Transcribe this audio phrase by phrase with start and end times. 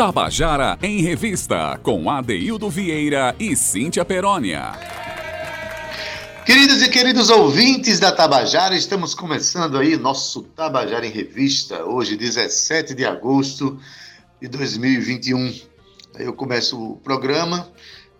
[0.00, 4.72] Tabajara em Revista, com Adeildo Vieira e Cíntia Perónia.
[6.46, 12.94] Queridos e queridos ouvintes da Tabajara, estamos começando aí nosso Tabajara em Revista, hoje, 17
[12.94, 13.78] de agosto
[14.40, 15.60] de 2021.
[16.18, 17.70] Eu começo o programa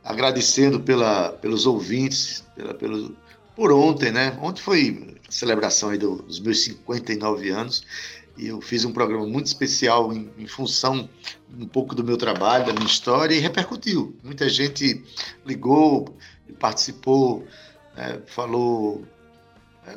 [0.05, 3.17] agradecendo pela, pelos ouvintes, pela, pelo,
[3.57, 4.39] por ontem, né?
[4.43, 7.83] Ontem foi a celebração aí dos meus 59 anos
[8.39, 11.09] eu fiz um programa muito especial em, em, função
[11.59, 14.17] um pouco do meu trabalho, da minha história, e repercutiu.
[14.23, 15.05] Muita gente
[15.45, 16.17] ligou,
[16.59, 17.47] participou,
[17.97, 19.05] é, falou.
[19.87, 19.95] É,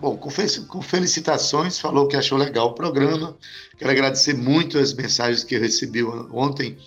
[0.00, 0.30] bom, com,
[0.68, 3.36] com felicitações, falou que achou legal o programa.
[3.76, 6.78] Quero agradecer muito as mensagens que eu recebi ontem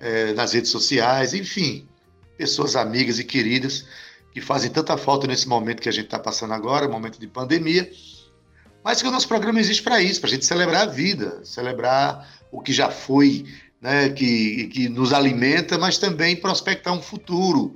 [0.00, 1.88] é, nas redes sociais, enfim,
[2.36, 3.86] pessoas amigas e queridas
[4.32, 7.90] que fazem tanta falta nesse momento que a gente está passando agora, momento de pandemia
[8.86, 12.24] mas que o nosso programa existe para isso, para a gente celebrar a vida, celebrar
[12.52, 13.44] o que já foi,
[13.82, 17.74] né, que, que nos alimenta, mas também prospectar um futuro,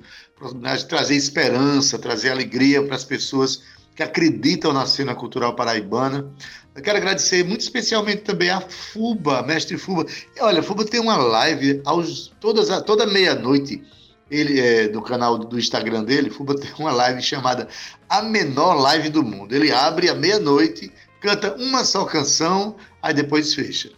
[0.55, 3.61] né, trazer esperança, trazer alegria para as pessoas
[3.97, 6.33] que acreditam na cena cultural paraibana.
[6.77, 10.07] Eu quero agradecer muito especialmente também a Fuba, mestre Fuba.
[10.37, 13.83] E olha, Fuba tem uma live aos, todas, toda meia-noite
[14.31, 17.69] ele é, no canal do Instagram dele, Fuba tem uma live chamada
[18.09, 19.55] A Menor Live do Mundo.
[19.55, 23.91] Ele abre à meia-noite, canta uma só canção, aí depois fecha.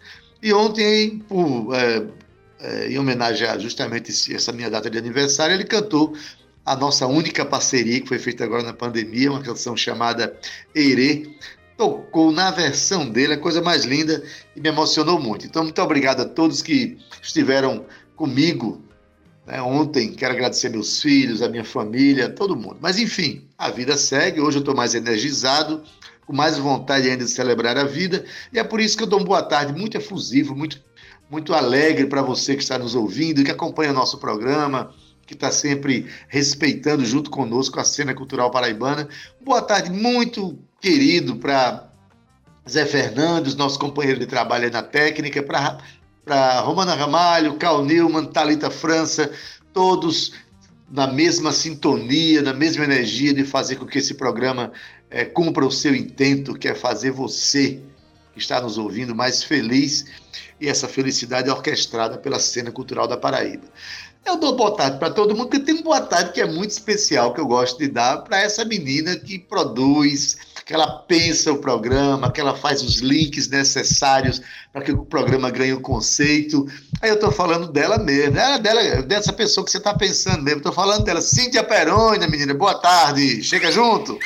[0.43, 2.07] E ontem, por, é,
[2.61, 6.15] é, em homenagem a justamente essa minha data de aniversário, ele cantou
[6.65, 10.37] a nossa única parceria, que foi feita agora na pandemia, uma canção chamada
[10.75, 11.37] Eire.
[11.77, 14.23] Tocou na versão dele, a coisa mais linda,
[14.55, 15.47] e me emocionou muito.
[15.47, 18.81] Então, muito obrigado a todos que estiveram comigo
[19.47, 20.13] né, ontem.
[20.13, 22.79] Quero agradecer meus filhos, a minha família, todo mundo.
[22.81, 24.41] Mas, enfim, a vida segue.
[24.41, 25.83] Hoje eu estou mais energizado,
[26.27, 28.25] com mais vontade ainda de celebrar a vida.
[28.53, 30.81] E é por isso que eu dou uma boa tarde muito efusivo, muito,
[31.31, 34.95] muito alegre para você que está nos ouvindo, que acompanha nosso programa,
[35.27, 39.09] que está sempre respeitando junto conosco a cena cultural paraibana.
[39.45, 41.89] Boa tarde muito querido para
[42.69, 45.79] Zé Fernandes, nosso companheiro de trabalho na técnica, para
[46.63, 49.31] Romana Ramalho, Cal Newman, Talita França,
[49.73, 50.33] todos
[50.91, 54.71] na mesma sintonia, na mesma energia de fazer com que esse programa
[55.11, 57.81] é, cumpra o seu intento, que é fazer você
[58.33, 60.05] que está nos ouvindo mais feliz
[60.61, 63.65] e essa felicidade é orquestrada pela cena cultural da Paraíba.
[64.25, 66.71] Eu dou boa tarde para todo mundo, porque tem uma boa tarde que é muito
[66.71, 71.59] especial, que eu gosto de dar para essa menina que produz, que ela pensa o
[71.59, 74.41] programa, que ela faz os links necessários
[74.73, 76.67] para que o programa ganhe o um conceito.
[77.01, 80.59] Aí eu estou falando dela mesmo, é dela, dessa pessoa que você está pensando mesmo.
[80.59, 82.55] Estou falando dela, Cíntia Perônia, menina.
[82.55, 84.19] Boa tarde, chega junto.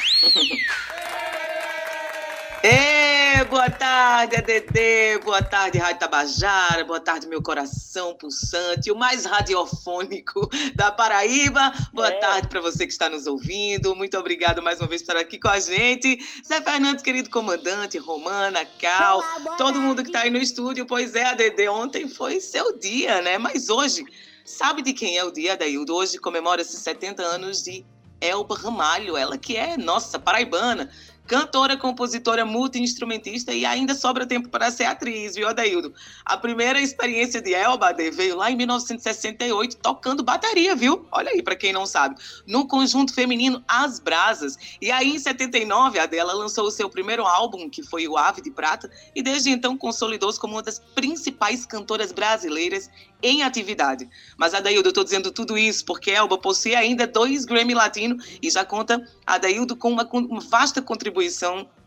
[2.63, 3.05] Ê,
[3.45, 10.49] boa tarde, ADD, boa tarde, Rádio Tabajara, boa tarde, meu coração pulsante, o mais radiofônico
[10.75, 11.73] da Paraíba.
[11.93, 12.19] Boa é.
[12.19, 15.39] tarde para você que está nos ouvindo, muito obrigado mais uma vez por estar aqui
[15.39, 16.19] com a gente.
[16.47, 20.87] Zé Fernandes, querido comandante, Romana, Cal, Olá, todo mundo que está aí no estúdio.
[20.87, 23.37] Pois é, ADD, ontem foi seu dia, né?
[23.37, 24.05] Mas hoje,
[24.45, 25.95] sabe de quem é o dia, Adaildo?
[25.95, 27.85] Hoje comemora-se 70 anos de
[28.21, 30.91] Elba Ramalho, ela que é nossa paraibana
[31.27, 35.93] cantora, compositora, multi-instrumentista e ainda sobra tempo para ser atriz, viu, Adaildo?
[36.25, 41.07] A primeira experiência de Elba veio lá em 1968 tocando bateria, viu?
[41.11, 42.17] Olha aí, para quem não sabe.
[42.47, 44.57] No conjunto feminino As Brasas.
[44.81, 48.41] E aí, em 79, a Adela lançou o seu primeiro álbum, que foi o Ave
[48.41, 52.89] de Prata, e desde então consolidou-se como uma das principais cantoras brasileiras
[53.23, 54.09] em atividade.
[54.37, 58.51] Mas, Adaildo, eu estou dizendo tudo isso porque Elba possui ainda dois Grammy Latino e
[58.51, 60.09] já conta, Adaildo, com uma
[60.41, 61.16] vasta contribuição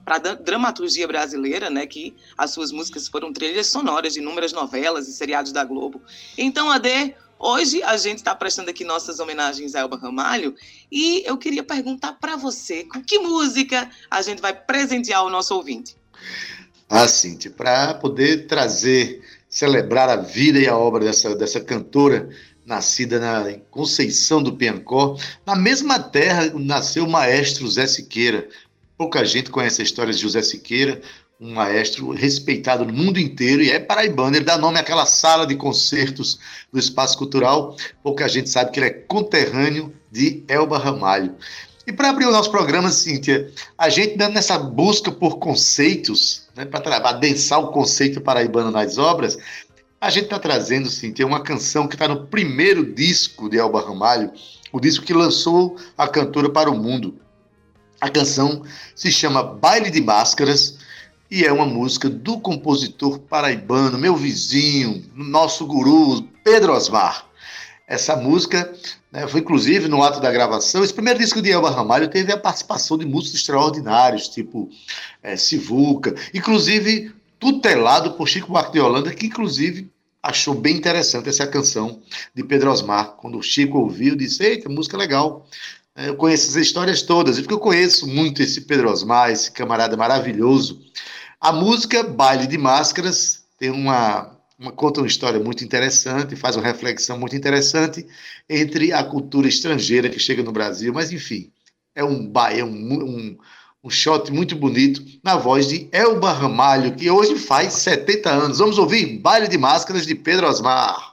[0.06, 5.08] para a dramaturgia brasileira, né, que as suas músicas foram trilhas sonoras de inúmeras novelas
[5.08, 6.02] e seriados da Globo.
[6.38, 10.56] Então, Ade, hoje a gente está prestando aqui nossas homenagens a Elba Ramalho
[10.92, 15.54] e eu queria perguntar para você, com que música a gente vai presentear o nosso
[15.54, 15.96] ouvinte?
[16.90, 22.30] Ah, Cintia, para poder trazer celebrar a vida e a obra dessa, dessa cantora
[22.66, 25.18] nascida na Conceição do Piancó.
[25.44, 28.48] Na mesma terra nasceu o maestro Zé Siqueira.
[29.00, 31.02] Pouca gente conhece a história de José Siqueira,
[31.40, 34.36] um maestro respeitado no mundo inteiro e é paraibano.
[34.36, 36.38] Ele dá nome àquela sala de concertos
[36.70, 37.78] do Espaço Cultural.
[38.04, 41.34] Pouca gente sabe que ele é conterrâneo de Elba Ramalho.
[41.88, 46.66] E para abrir o nosso programa, Cíntia, a gente dando nessa busca por conceitos, né,
[46.66, 49.38] para adensar o conceito paraibano nas obras,
[50.02, 54.30] a gente está trazendo, Cíntia, uma canção que está no primeiro disco de Elba Ramalho,
[54.74, 57.18] o disco que lançou a cantora para o mundo.
[58.02, 58.64] A canção
[58.96, 60.78] se chama Baile de Máscaras
[61.30, 67.28] e é uma música do compositor paraibano, meu vizinho, nosso guru, Pedro Osmar.
[67.86, 68.74] Essa música
[69.12, 70.84] né, foi inclusive no ato da gravação.
[70.84, 74.70] Esse primeiro disco de Elba Ramalho teve a participação de músicos extraordinários, tipo
[75.22, 79.90] é, Sivuca, inclusive tutelado por Chico Buarque de Holanda, que inclusive
[80.22, 82.02] achou bem interessante essa canção
[82.36, 83.16] de Pedro Osmar.
[83.18, 85.48] Quando o Chico ouviu, disse: Eita, música legal.
[86.00, 89.98] É, eu conheço essas histórias todas, porque eu conheço muito esse Pedro Osmar, esse camarada
[89.98, 90.80] maravilhoso.
[91.42, 96.64] A música Baile de Máscaras tem uma, uma, conta uma história muito interessante, faz uma
[96.64, 98.08] reflexão muito interessante
[98.48, 101.52] entre a cultura estrangeira que chega no Brasil, mas enfim,
[101.94, 103.38] é um, é um, um,
[103.84, 108.60] um shot muito bonito na voz de Elba Ramalho, que hoje faz 70 anos.
[108.60, 111.09] Vamos ouvir Baile de Máscaras de Pedro Osmar.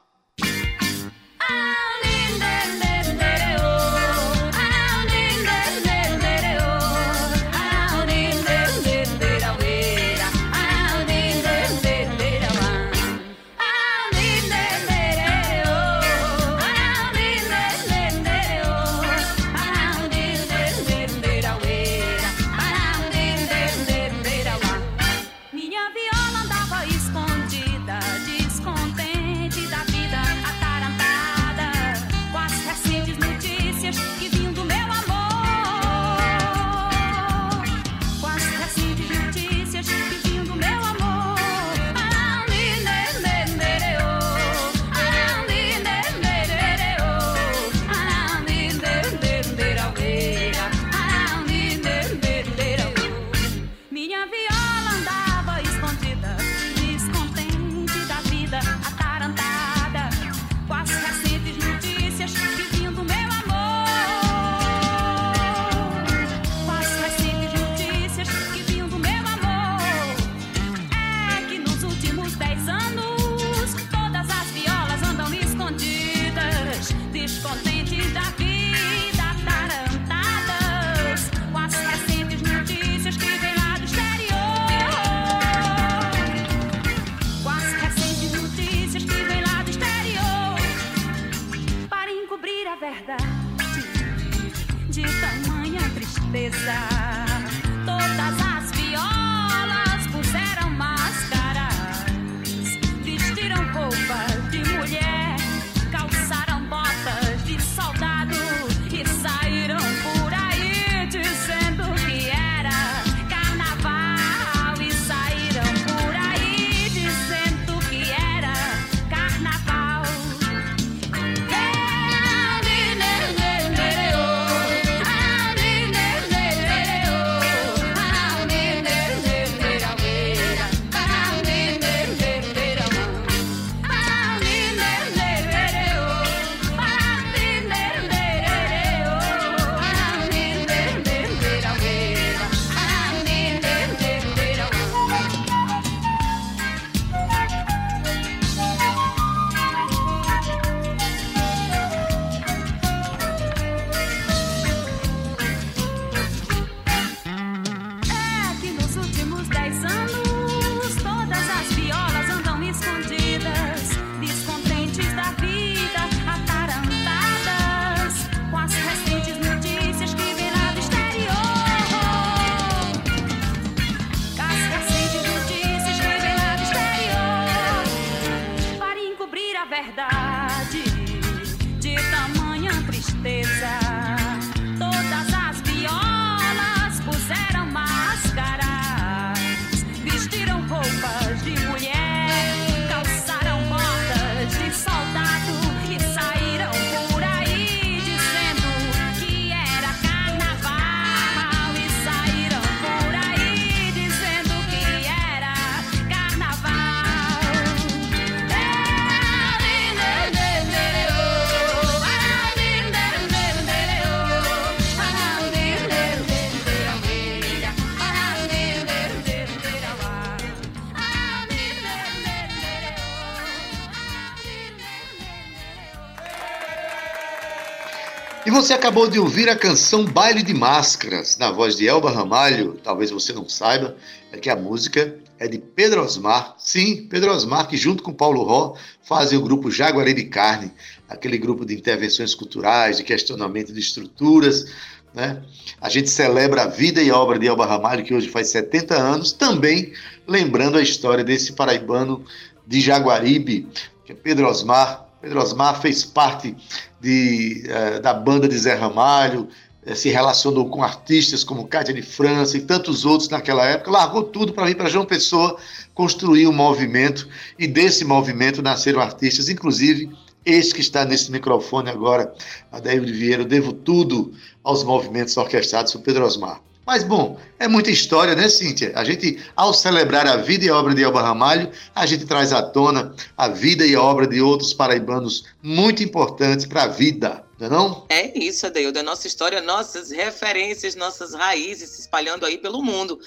[228.66, 232.76] Você acabou de ouvir a canção Baile de Máscaras, na voz de Elba Ramalho.
[232.82, 233.96] Talvez você não saiba,
[234.32, 236.56] é que a música é de Pedro Osmar.
[236.58, 240.72] Sim, Pedro Osmar, que junto com Paulo Ró fazem o grupo Jaguaré de Carne,
[241.08, 244.66] aquele grupo de intervenções culturais, de questionamento de estruturas.
[245.14, 245.40] né?
[245.80, 248.96] A gente celebra a vida e a obra de Elba Ramalho, que hoje faz 70
[248.96, 249.92] anos, também
[250.26, 252.24] lembrando a história desse paraibano
[252.66, 253.68] de Jaguaribe,
[254.04, 255.05] que é Pedro Osmar.
[255.26, 256.56] Pedro Osmar fez parte
[257.00, 259.48] de, uh, da banda de Zé Ramalho,
[259.84, 264.22] uh, se relacionou com artistas como Cátia de França e tantos outros naquela época, largou
[264.22, 265.56] tudo para vir para João Pessoa
[265.94, 267.28] construir um movimento,
[267.58, 270.08] e desse movimento nasceram artistas, inclusive
[270.44, 272.32] esse que está nesse microfone agora,
[272.70, 276.60] Adair Vieira, eu devo tudo aos movimentos orquestrados por Pedro Osmar.
[276.86, 278.92] Mas, bom, é muita história, né, Cíntia?
[278.94, 282.52] A gente, ao celebrar a vida e a obra de Elba Ramalho, a gente traz
[282.52, 287.44] à tona a vida e a obra de outros paraibanos muito importantes para a vida,
[287.58, 288.06] não é não?
[288.08, 293.18] É isso, Adeildo, a nossa história, nossas referências, nossas raízes se espalhando aí pelo mundo.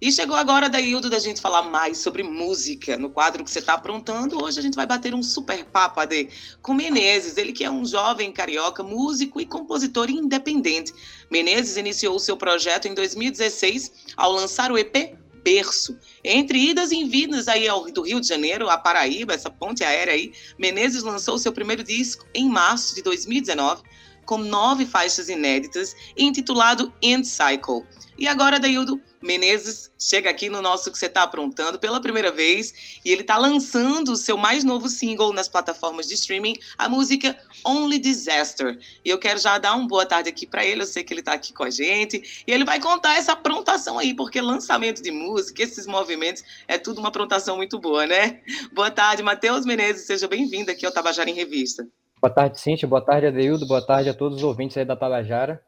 [0.00, 2.96] E chegou agora, Daildo, da gente falar mais sobre música.
[2.96, 6.28] No quadro que você está aprontando, hoje a gente vai bater um super papo, Ade,
[6.62, 7.36] com Menezes.
[7.36, 10.92] Ele que é um jovem carioca, músico e compositor independente.
[11.28, 15.98] Menezes iniciou seu projeto em 2016 ao lançar o EP Berço.
[16.22, 20.14] Entre idas e vindas aí ao, do Rio de Janeiro a Paraíba, essa ponte aérea
[20.14, 23.82] aí, Menezes lançou seu primeiro disco em março de 2019,
[24.24, 27.84] com nove faixas inéditas, intitulado End Cycle.
[28.16, 33.00] E agora, Daildo, Menezes chega aqui no nosso que você está aprontando pela primeira vez
[33.04, 37.36] e ele está lançando o seu mais novo single nas plataformas de streaming, a música
[37.64, 38.78] Only Disaster.
[39.04, 41.20] E eu quero já dar uma boa tarde aqui para ele, eu sei que ele
[41.20, 45.10] está aqui com a gente e ele vai contar essa aprontação aí, porque lançamento de
[45.10, 48.40] música, esses movimentos, é tudo uma aprontação muito boa, né?
[48.72, 51.86] Boa tarde, Matheus Menezes, seja bem-vindo aqui ao Tabajara em Revista.
[52.20, 55.62] Boa tarde, Cintia, boa tarde, Adeildo, boa tarde a todos os ouvintes aí da Tabajara.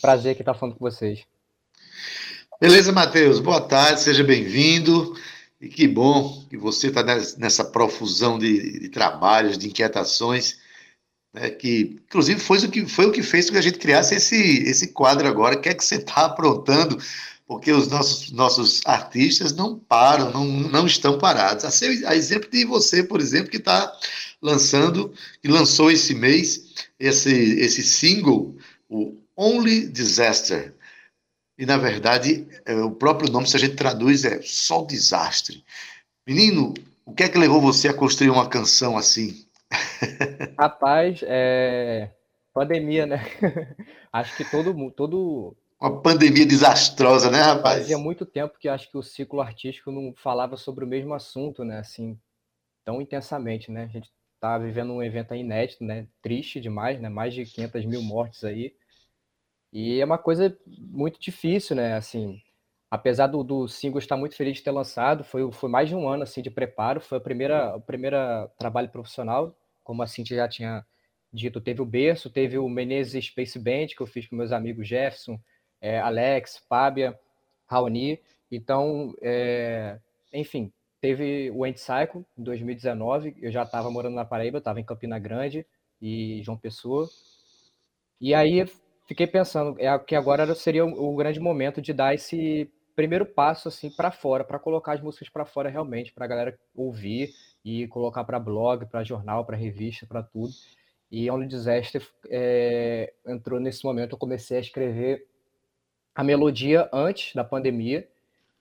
[0.00, 1.26] Prazer que estar falando com vocês.
[2.60, 3.38] Beleza, Matheus?
[3.38, 5.16] Boa tarde, seja bem-vindo.
[5.60, 10.58] E que bom que você está nessa profusão de, de, trabalhos, de inquietações,
[11.32, 14.16] né, que inclusive foi o que, foi o que fez com que a gente criasse
[14.16, 15.54] esse, esse quadro agora.
[15.54, 16.98] O que é que você está aprontando?
[17.46, 21.64] Porque os nossos, nossos artistas não param, não, não estão parados.
[21.64, 23.92] A, ser, a exemplo de você, por exemplo, que está
[24.42, 28.56] lançando, que lançou esse mês esse, esse single,
[28.88, 30.74] o Only Disaster
[31.58, 35.64] e, na verdade, é, o próprio nome, se a gente traduz, é só desastre.
[36.26, 36.72] Menino,
[37.04, 39.44] o que é que levou você a construir uma canção assim?
[40.58, 42.10] Rapaz, é...
[42.54, 43.24] pandemia, né?
[44.12, 47.78] acho que todo todo uma pandemia desastrosa, né, rapaz?
[47.78, 51.64] Fazia muito tempo que acho que o ciclo artístico não falava sobre o mesmo assunto,
[51.64, 51.78] né?
[51.78, 52.18] Assim,
[52.84, 53.84] tão intensamente, né?
[53.84, 54.10] A gente
[54.40, 56.08] tá vivendo um evento inédito, né?
[56.20, 57.08] Triste demais, né?
[57.08, 58.74] Mais de 500 mil mortes aí.
[59.72, 61.94] E é uma coisa muito difícil, né?
[61.94, 62.40] Assim,
[62.90, 66.08] apesar do, do single estar muito feliz de ter lançado, foi, foi mais de um
[66.08, 67.00] ano assim de preparo.
[67.00, 68.16] Foi a primeira, o primeiro
[68.58, 70.86] trabalho profissional, como a Cintia já tinha
[71.32, 71.60] dito.
[71.60, 75.38] Teve o berço, teve o Menezes Space Band, que eu fiz com meus amigos Jefferson,
[75.80, 77.18] é, Alex, Fábia,
[77.66, 78.20] Raoni.
[78.50, 79.98] Então, é,
[80.32, 83.36] enfim, teve o End Cycle em 2019.
[83.40, 85.66] Eu já estava morando na Paraíba, estava em Campina Grande
[86.00, 87.08] e João Pessoa.
[88.20, 88.66] E aí
[89.08, 93.90] fiquei pensando é que agora seria o, grande momento de dar esse primeiro passo assim
[93.90, 97.30] para fora, para colocar as músicas para fora realmente, para a galera ouvir
[97.64, 100.52] e colocar para blog, para jornal, para revista, para tudo.
[101.10, 104.12] E Only Disaster é, entrou nesse momento.
[104.12, 105.26] Eu comecei a escrever
[106.14, 108.06] a melodia antes da pandemia.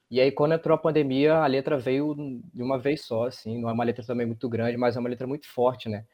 [0.10, 2.16] E aí, quando entrou a pandemia, a letra veio
[2.54, 3.60] de uma vez só, assim.
[3.60, 6.06] Não é uma letra também muito grande, mas é uma letra muito forte, né?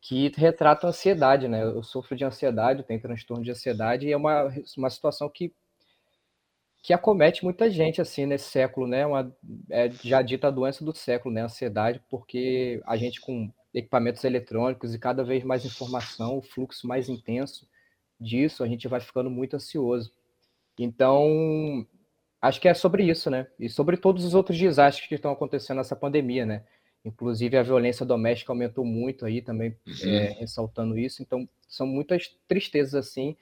[0.00, 1.62] Que retrata a ansiedade, né?
[1.62, 5.52] Eu sofro de ansiedade, tenho transtorno de ansiedade e é uma, uma situação que
[6.82, 9.06] que acomete muita gente assim nesse século, né?
[9.06, 9.34] Uma,
[9.70, 11.42] é já dita a doença do século, né?
[11.42, 17.08] Ansiedade, porque a gente com equipamentos eletrônicos e cada vez mais informação, o fluxo mais
[17.08, 17.68] intenso
[18.18, 20.12] disso, a gente vai ficando muito ansioso.
[20.78, 21.86] Então,
[22.40, 23.46] acho que é sobre isso, né?
[23.58, 26.64] E sobre todos os outros desastres que estão acontecendo nessa pandemia, né?
[27.04, 31.22] Inclusive, a violência doméstica aumentou muito aí também, é, ressaltando isso.
[31.22, 33.36] Então, são muitas tristezas assim,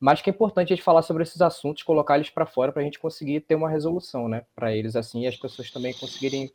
[0.00, 2.82] mas que é importante a gente falar sobre esses assuntos, colocar eles para fora para
[2.82, 6.50] a gente conseguir ter uma resolução, né, para eles assim e as pessoas também conseguirem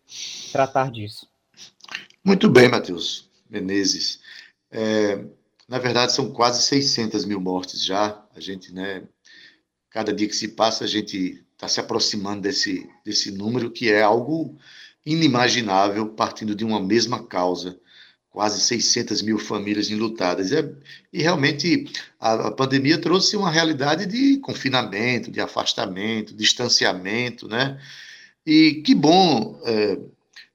[0.51, 1.27] tratar disso.
[2.23, 4.19] Muito bem, Matheus Menezes.
[4.69, 5.23] É,
[5.67, 8.23] na verdade, são quase 600 mil mortes já.
[8.35, 9.07] A gente, né,
[9.89, 14.01] cada dia que se passa, a gente está se aproximando desse, desse número, que é
[14.01, 14.57] algo
[15.11, 17.79] inimaginável partindo de uma mesma causa.
[18.29, 20.51] Quase 600 mil famílias enlutadas.
[20.51, 20.71] É,
[21.11, 27.79] e realmente a, a, pandemia trouxe uma realidade de confinamento, de afastamento, distanciamento, né?
[28.45, 29.97] E que bom, é,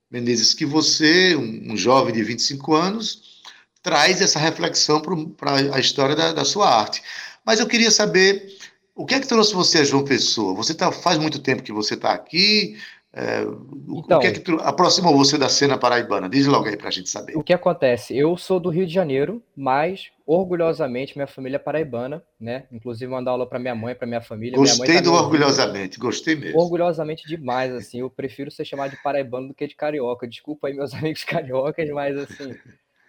[0.08, 3.42] Menezes, que você, um, um, jovem de 25 anos,
[3.82, 5.02] traz essa reflexão
[5.37, 7.02] para a história da, da sua arte.
[7.44, 8.56] Mas eu queria saber
[8.94, 10.54] o que é que trouxe você a João Pessoa?
[10.54, 12.78] Você tá, faz muito tempo que você está aqui.
[13.16, 16.28] É, então, o que é que aproximou você da cena paraibana?
[16.28, 17.37] Diz logo aí para a gente saber.
[17.37, 18.16] O que acontece?
[18.16, 22.64] Eu sou do Rio de Janeiro, mas orgulhosamente minha família é paraibana, né?
[22.73, 24.59] Inclusive mandar aula para minha mãe, para minha família.
[24.59, 26.59] Gostei minha do orgulhosamente, gostei mesmo.
[26.59, 28.00] Orgulhosamente demais, assim.
[28.00, 30.26] Eu prefiro ser chamado de paraibano do que de carioca.
[30.26, 32.52] Desculpa aí meus amigos cariocas, mas assim,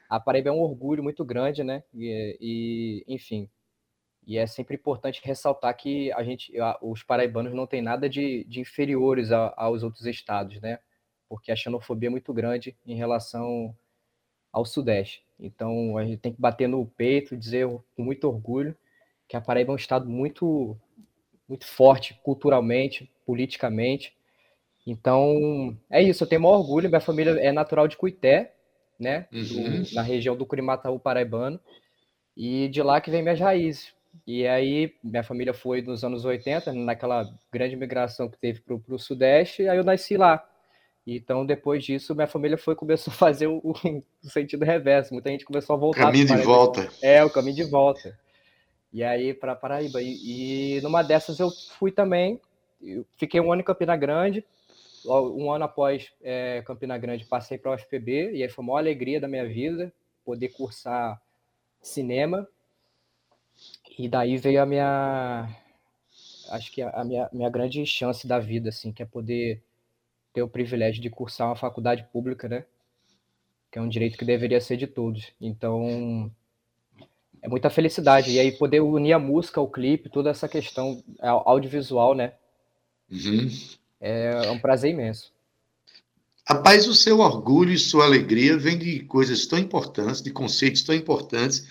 [0.08, 1.82] a Paraíba é um orgulho muito grande, né?
[1.94, 3.50] E, e enfim,
[4.26, 6.52] e é sempre importante ressaltar que a gente,
[6.82, 10.80] os paraibanos não têm nada de, de inferiores a, aos outros estados, né?
[11.30, 13.76] Porque a xenofobia é muito grande em relação
[14.52, 15.24] ao Sudeste.
[15.40, 18.76] Então a gente tem que bater no peito, dizer com muito orgulho
[19.28, 20.78] que a Paraíba é um estado muito,
[21.48, 24.16] muito forte culturalmente, politicamente.
[24.86, 26.24] Então é isso.
[26.24, 26.90] Eu tenho maior orgulho.
[26.90, 28.54] Minha família é natural de Cuité,
[29.00, 29.28] né?
[29.32, 29.84] Uhum.
[29.84, 31.60] Do, na região do Curimataú paraibano.
[32.38, 33.95] E de lá que vem minhas raízes.
[34.26, 39.00] E aí, minha família foi nos anos 80, naquela grande migração que teve para o
[39.00, 40.48] Sudeste, e aí eu nasci lá.
[41.06, 43.74] Então, depois disso, minha família foi começou a fazer o, o
[44.28, 45.14] sentido reverso.
[45.14, 46.02] Muita gente começou a voltar.
[46.02, 46.90] Caminho de volta.
[47.02, 48.18] É, o caminho de volta.
[48.92, 50.02] E aí, para Paraíba.
[50.02, 52.42] E, e, numa dessas eu fui também.
[52.82, 54.44] Eu fiquei um ano em Campina Grande.
[55.06, 58.32] Um ano após é, Campina Grande, passei para a UFPB.
[58.32, 59.94] E aí foi a maior alegria da minha vida
[60.24, 61.22] poder cursar
[61.80, 62.48] cinema
[63.98, 65.50] e daí veio a minha.
[66.50, 69.64] Acho que a minha, minha grande chance da vida, assim, que é poder
[70.34, 72.66] ter o privilégio de cursar uma faculdade pública, né?
[73.72, 75.32] Que é um direito que deveria ser de todos.
[75.40, 76.32] Então,
[77.42, 78.32] é muita felicidade.
[78.32, 82.34] E aí poder unir a música, o clipe, toda essa questão audiovisual, né?
[83.10, 83.50] Uhum.
[84.00, 85.34] É um prazer imenso.
[86.48, 90.94] Rapaz, o seu orgulho e sua alegria vem de coisas tão importantes, de conceitos tão
[90.94, 91.68] importantes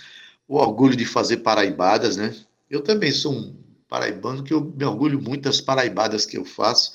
[0.48, 2.34] o orgulho de fazer paraibadas, né?
[2.70, 3.56] Eu também sou um
[3.88, 6.92] paraibano que eu me orgulho muito das paraibadas que eu faço,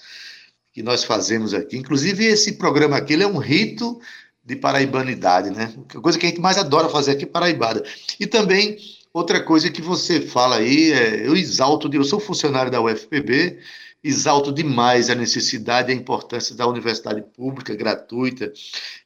[0.73, 1.77] que nós fazemos aqui.
[1.77, 3.99] Inclusive, esse programa aqui é um rito
[4.43, 5.73] de paraibanidade, né?
[5.95, 7.83] A coisa que a gente mais adora fazer aqui é paraibada.
[8.19, 8.77] E também,
[9.13, 13.59] outra coisa que você fala aí, é, eu exalto, eu sou funcionário da UFPB,
[14.03, 18.51] exalto demais a necessidade e a importância da universidade pública, gratuita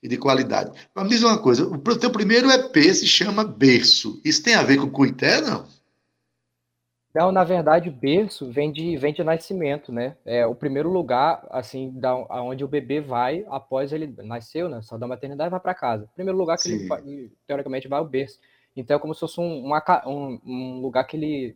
[0.01, 0.71] e de qualidade.
[0.93, 4.21] Mas me diz uma coisa, o teu primeiro EP se chama Berço.
[4.23, 5.65] Isso tem a ver com Cuité, não?
[7.13, 10.17] Não, na verdade, berço vem de, vem de nascimento, né?
[10.25, 14.81] É o primeiro lugar, assim, da, onde o bebê vai após ele nasceu, né?
[14.81, 16.05] Só da maternidade vai para casa.
[16.05, 16.89] O primeiro lugar que Sim.
[17.05, 18.39] ele, teoricamente, vai ao berço.
[18.75, 19.71] Então é como se fosse um,
[20.07, 21.55] um, um lugar que ele,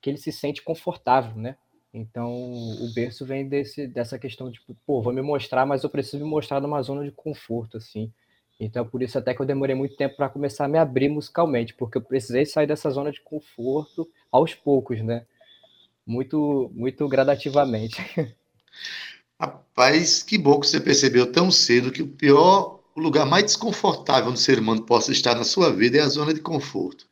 [0.00, 1.56] que ele se sente confortável, né?
[1.92, 6.18] Então, o berço vem desse, dessa questão de, pô, vou me mostrar, mas eu preciso
[6.22, 8.12] me mostrar numa zona de conforto, assim.
[8.60, 11.74] Então, por isso até que eu demorei muito tempo para começar a me abrir musicalmente,
[11.74, 15.24] porque eu precisei sair dessa zona de conforto aos poucos, né?
[16.04, 17.96] Muito, muito gradativamente.
[19.40, 24.32] Rapaz, que bom que você percebeu tão cedo que o pior, o lugar mais desconfortável
[24.32, 27.06] do ser humano possa estar na sua vida é a zona de conforto.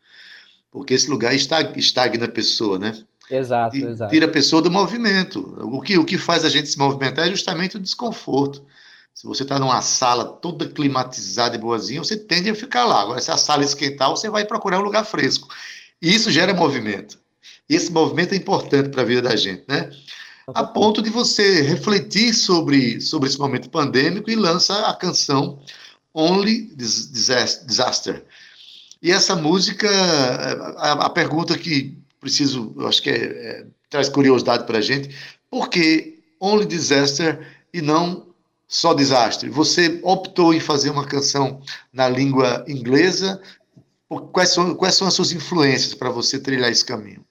[0.71, 3.05] Porque esse lugar estagna a pessoa, né?
[3.31, 4.11] Exato, exato.
[4.11, 5.57] Tira a pessoa do movimento.
[5.61, 8.65] O que, o que faz a gente se movimentar é justamente o desconforto.
[9.12, 13.01] Se você está numa sala toda climatizada e boazinha, você tende a ficar lá.
[13.01, 15.49] Agora, se a sala esquentar, você vai procurar um lugar fresco.
[16.01, 17.19] E isso gera movimento.
[17.69, 19.91] E esse movimento é importante para a vida da gente, né?
[20.49, 25.59] A ponto de você refletir sobre, sobre esse momento pandêmico e lança a canção
[26.15, 28.25] Only Disaster.
[29.03, 29.89] E essa música,
[30.79, 35.15] a, a pergunta que preciso, eu acho que é, é, traz curiosidade para a gente,
[35.49, 38.27] por que Only Disaster e não
[38.67, 39.49] só desastre?
[39.49, 41.61] Você optou em fazer uma canção
[41.93, 43.41] na língua inglesa.
[44.33, 47.25] Quais são, quais são as suas influências para você trilhar esse caminho?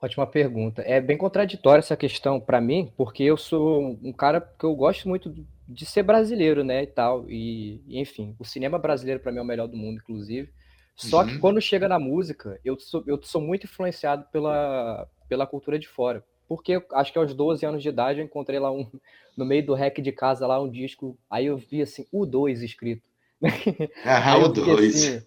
[0.00, 0.82] Ótima pergunta.
[0.82, 5.08] É bem contraditória essa questão para mim, porque eu sou um cara que eu gosto
[5.08, 5.34] muito
[5.66, 7.28] de ser brasileiro, né, e tal.
[7.28, 10.50] E, enfim, o cinema brasileiro para mim é o melhor do mundo, inclusive.
[10.96, 11.26] Só uhum.
[11.26, 15.88] que quando chega na música, eu sou, eu sou muito influenciado pela, pela cultura de
[15.88, 16.24] fora.
[16.46, 18.86] Porque acho que aos 12 anos de idade eu encontrei lá um,
[19.36, 22.62] no meio do rec de casa lá um disco, aí eu vi assim, o 2
[22.62, 23.08] escrito.
[24.04, 24.94] Ah, o 2.
[24.94, 25.26] Assim,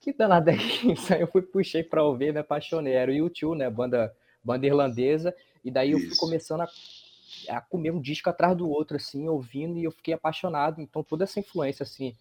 [0.00, 1.12] que danada é isso?
[1.12, 2.94] Aí eu fui, puxei pra ouvir, me apaixonei.
[2.94, 3.68] Era o YouTube, né?
[3.68, 5.34] Banda, banda irlandesa.
[5.62, 6.68] E daí eu fui começando a,
[7.50, 10.80] a comer um disco atrás do outro, assim, ouvindo, e eu fiquei apaixonado.
[10.80, 12.16] Então toda essa influência, assim,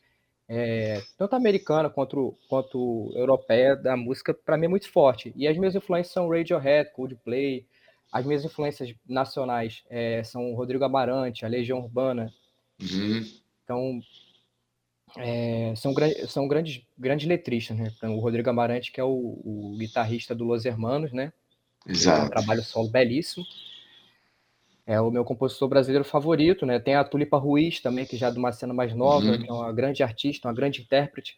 [0.51, 5.31] é, tanto americana quanto, quanto europeia da música, para mim é muito forte.
[5.35, 7.67] E as minhas influências são Radiohead, Coldplay,
[8.11, 12.33] as minhas influências nacionais é, são Rodrigo Amarante, a Legião Urbana.
[12.81, 13.23] Uhum.
[13.63, 13.99] Então,
[15.17, 15.93] é, são,
[16.27, 17.93] são grandes, grandes letristas, né?
[17.95, 21.31] Então, o Rodrigo Amarante, que é o, o, guitarrista do Los Hermanos, né?
[21.85, 22.23] Exato.
[22.23, 23.45] É um trabalho solo belíssimo.
[24.89, 26.79] É o meu compositor brasileiro favorito, né?
[26.79, 29.39] Tem a Tulipa Ruiz também, que já é de uma cena mais nova, uhum.
[29.39, 31.37] que é uma grande artista, uma grande intérprete.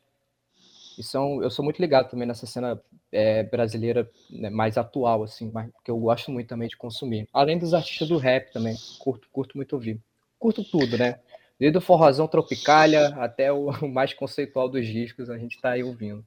[0.98, 5.52] E são, eu sou muito ligado também nessa cena é, brasileira né, mais atual, assim,
[5.54, 7.28] mas, que eu gosto muito também de consumir.
[7.34, 10.00] Além dos artistas do rap também, curto, curto muito ouvir.
[10.40, 11.20] Curto tudo, né?
[11.62, 16.26] Desde o forrozão tropicalha até o mais conceitual dos discos, a gente está aí ouvindo.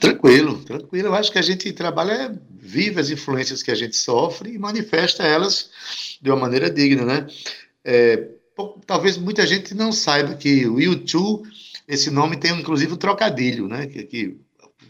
[0.00, 1.08] Tranquilo, tranquilo.
[1.08, 5.22] Eu acho que a gente trabalha, vive as influências que a gente sofre e manifesta
[5.24, 5.68] elas
[6.22, 7.26] de uma maneira digna, né?
[7.84, 8.30] É,
[8.86, 11.46] talvez muita gente não saiba que o YouTube,
[11.86, 13.86] esse nome tem inclusive um trocadilho, né?
[13.86, 14.40] Que, que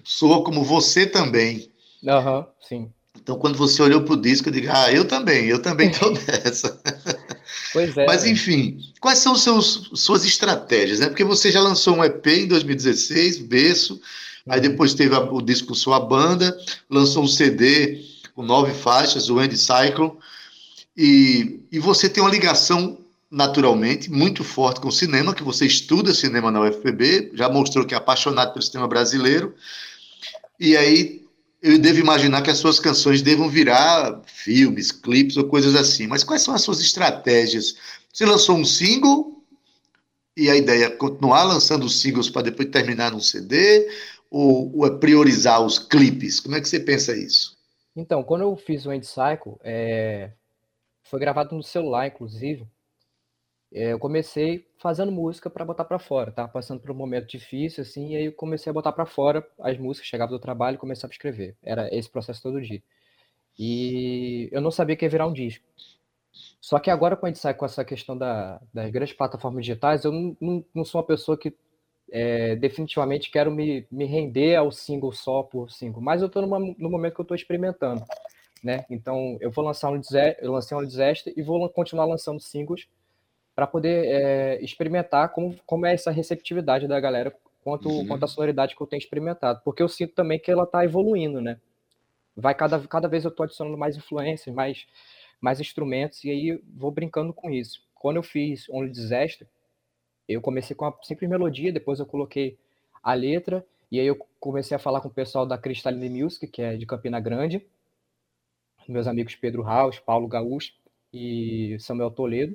[0.05, 1.69] soa como você também.
[2.07, 2.93] Aham, uhum, sim.
[3.21, 6.13] Então, quando você olhou para o disco, eu digo, ah, eu também, eu também estou
[6.29, 6.81] nessa.
[7.77, 8.07] Pois é.
[8.07, 11.01] Mas, enfim, quais são seus, suas estratégias?
[11.01, 11.09] Né?
[11.09, 14.01] Porque você já lançou um EP em 2016, Berço,
[14.49, 14.71] aí uhum.
[14.71, 16.57] depois teve a, o disco Sua Banda,
[16.89, 18.03] lançou um CD
[18.35, 20.13] com nove faixas, o End Cycle,
[20.97, 22.97] e, e você tem uma ligação,
[23.31, 27.93] naturalmente, muito forte com o cinema, que você estuda cinema na UFPB, já mostrou que
[27.93, 29.55] é apaixonado pelo cinema brasileiro,
[30.59, 31.26] e aí
[31.63, 36.07] eu devo imaginar que as suas canções devam virar filmes, clipes ou coisas assim.
[36.07, 37.77] Mas quais são as suas estratégias?
[38.13, 39.43] Você lançou um single
[40.37, 43.89] e a ideia é continuar lançando singles para depois terminar num CD
[44.31, 46.41] ou, ou, é priorizar os clipes?
[46.41, 47.57] Como é que você pensa isso?
[47.95, 50.33] Então, quando eu fiz o End Cycle, é...
[51.05, 52.67] foi gravado no celular, inclusive.
[53.73, 57.83] É, eu comecei fazendo música para botar para fora, tava passando por um momento difícil
[57.83, 60.79] assim, e aí eu comecei a botar para fora as músicas, chegava do trabalho e
[60.79, 61.57] começava a escrever.
[61.63, 62.83] Era esse processo todo dia.
[63.59, 65.65] E eu não sabia que ia virar um disco.
[66.61, 70.05] Só que agora, quando a gente sai com essa questão da, das grandes plataformas digitais,
[70.05, 71.55] eu não, não, não sou uma pessoa que
[72.11, 76.91] é, definitivamente quero me, me render ao single só por single, mas eu estou no
[76.91, 78.05] momento que eu estou experimentando,
[78.63, 78.85] né?
[78.91, 80.01] Então, eu vou lançar um
[80.41, 82.87] eu lancei um Desastre e vou continuar lançando singles
[83.57, 88.07] para poder é, experimentar como, como é essa receptividade da galera quanto, uhum.
[88.07, 89.63] quanto a sonoridade que eu tenho experimentado.
[89.65, 91.59] Porque eu sinto também que ela está evoluindo, né?
[92.37, 94.87] Vai cada, cada vez eu estou adicionando mais influências, mais,
[95.41, 97.83] mais instrumentos, e aí vou brincando com isso.
[97.95, 99.49] Quando eu fiz Only Disaster,
[100.29, 102.59] eu comecei com a simples melodia, depois eu coloquei
[103.03, 106.61] a letra, e aí eu comecei a falar com o pessoal da Crystalline Music, que
[106.61, 107.65] é de Campina Grande,
[108.87, 110.75] meus amigos Pedro Raus, Paulo Gaúcho
[111.11, 112.55] e Samuel Toledo,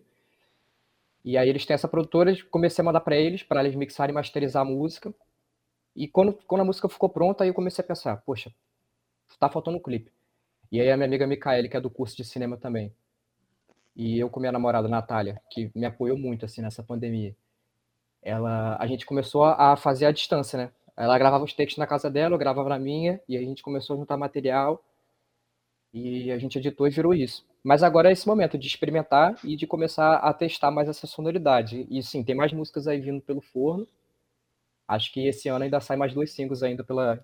[1.24, 4.16] e aí eles têm essa produtora, comecei a mandar para eles, para eles mixarem e
[4.16, 5.14] masterizar a música.
[5.96, 8.52] E quando, quando a música ficou pronta, aí eu comecei a pensar, poxa,
[9.40, 10.12] tá faltando um clipe.
[10.72, 12.94] E aí a minha amiga Micaele, que é do curso de cinema também.
[13.96, 17.36] E eu com minha namorada, Natália, que me apoiou muito, assim, nessa pandemia.
[18.22, 20.72] Ela, a gente começou a fazer a distância, né?
[20.96, 23.96] Ela gravava os textos na casa dela, eu gravava na minha, e a gente começou
[23.96, 24.84] a juntar material.
[25.94, 27.46] E a gente editou e virou isso.
[27.64, 31.86] Mas agora é esse momento de experimentar e de começar a testar mais essa sonoridade.
[31.90, 33.88] E sim, tem mais músicas aí vindo pelo forno.
[34.88, 37.24] Acho que esse ano ainda sai mais dois singles ainda pela,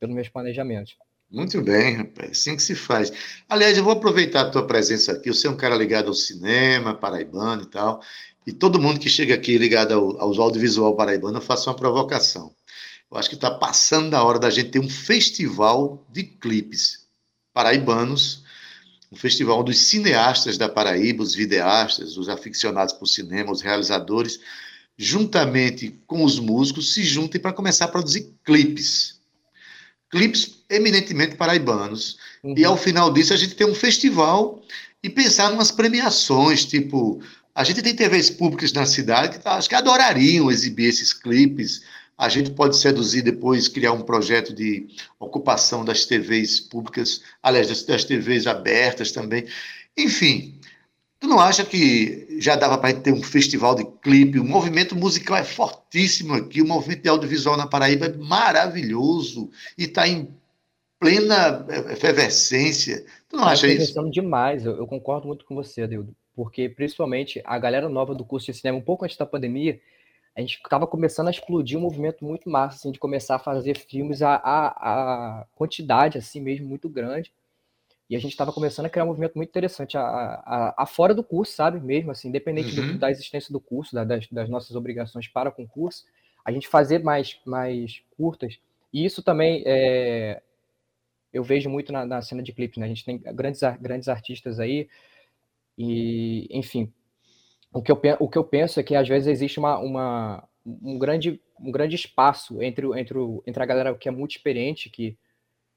[0.00, 0.96] pelos meus planejamentos.
[1.30, 2.30] Muito bem, rapaz.
[2.30, 3.12] Assim que se faz.
[3.48, 5.32] Aliás, eu vou aproveitar a tua presença aqui.
[5.32, 8.00] Você é um cara ligado ao cinema, paraibano e tal.
[8.46, 12.54] E todo mundo que chega aqui ligado ao, aos audiovisual paraibano, eu faço uma provocação.
[13.10, 17.06] Eu acho que está passando da hora da gente ter um festival de clipes
[17.52, 18.45] paraibanos
[19.10, 24.40] um festival dos cineastas da Paraíba, os videastas, os aficionados por cinema, os realizadores,
[24.96, 29.20] juntamente com os músicos, se juntem para começar a produzir clipes.
[30.10, 32.18] Clipes eminentemente paraibanos.
[32.42, 32.54] Uhum.
[32.56, 34.62] E ao final disso, a gente tem um festival
[35.02, 37.20] e pensar em umas premiações, tipo.
[37.54, 41.82] A gente tem TVs públicas na cidade que tá, acho que adorariam exibir esses clipes
[42.16, 44.86] a gente pode seduzir depois, criar um projeto de
[45.18, 49.46] ocupação das TVs públicas, aliás, das, das TVs abertas também.
[49.96, 50.58] Enfim,
[51.20, 54.38] tu não acha que já dava para a gente ter um festival de clipe?
[54.38, 59.84] O movimento musical é fortíssimo aqui, o movimento de audiovisual na Paraíba é maravilhoso e
[59.84, 60.28] está em
[60.98, 63.04] plena efervescência.
[63.28, 64.10] Tu não eu acha isso?
[64.10, 68.46] demais, eu, eu concordo muito com você, Adildo, porque principalmente a galera nova do curso
[68.46, 69.78] de cinema, um pouco antes da pandemia,
[70.36, 73.78] a gente estava começando a explodir um movimento muito massa, assim, de começar a fazer
[73.78, 77.32] filmes a, a, a quantidade, assim mesmo, muito grande.
[78.08, 81.14] E a gente estava começando a criar um movimento muito interessante, a, a, a, fora
[81.14, 81.80] do curso, sabe?
[81.80, 82.92] Mesmo, assim, independente uhum.
[82.92, 86.04] do, da existência do curso, da, das, das, nossas obrigações para com o curso,
[86.44, 88.60] a gente fazer mais, mais curtas.
[88.92, 90.42] E isso também é,
[91.32, 92.84] eu vejo muito na, na cena de clipes, né?
[92.84, 94.86] A gente tem grandes, grandes artistas aí,
[95.78, 96.92] e, enfim,
[97.78, 100.98] o que eu, o que eu penso é que às vezes existe uma, uma, um,
[100.98, 105.16] grande, um grande espaço entre, entre, entre a galera que é muito experiente, que,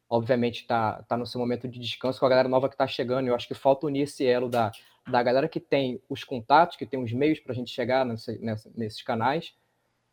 [0.10, 3.28] obviamente está tá no seu momento de descanso com a galera nova que está chegando.
[3.28, 4.72] Eu acho que falta unir esse elo da,
[5.10, 8.36] da galera que tem os contatos, que tem os meios para a gente chegar nessa,
[8.40, 9.54] nessa, nesses canais,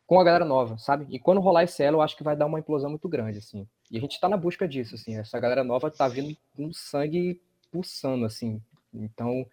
[0.07, 1.07] com a galera nova, sabe?
[1.09, 3.67] E quando rolar esse elo, eu acho que vai dar uma implosão muito grande, assim.
[3.91, 5.17] E a gente está na busca disso, assim.
[5.17, 7.41] Essa galera nova está vindo com sangue
[7.73, 8.61] pulsando, assim.
[8.93, 9.47] Então,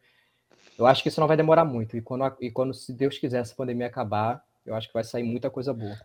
[0.77, 1.95] eu acho que isso não vai demorar muito.
[1.95, 5.23] E quando, e quando se Deus quiser, essa pandemia acabar, eu acho que vai sair
[5.23, 5.95] muita coisa boa.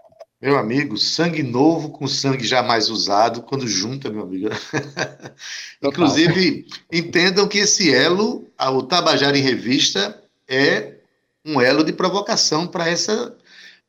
[0.40, 4.48] Meu amigo, sangue novo com sangue jamais usado, quando junta, meu amigo.
[5.82, 10.94] Inclusive, entendam que esse elo, o Tabajara em Revista, é
[11.44, 13.36] um elo de provocação para essa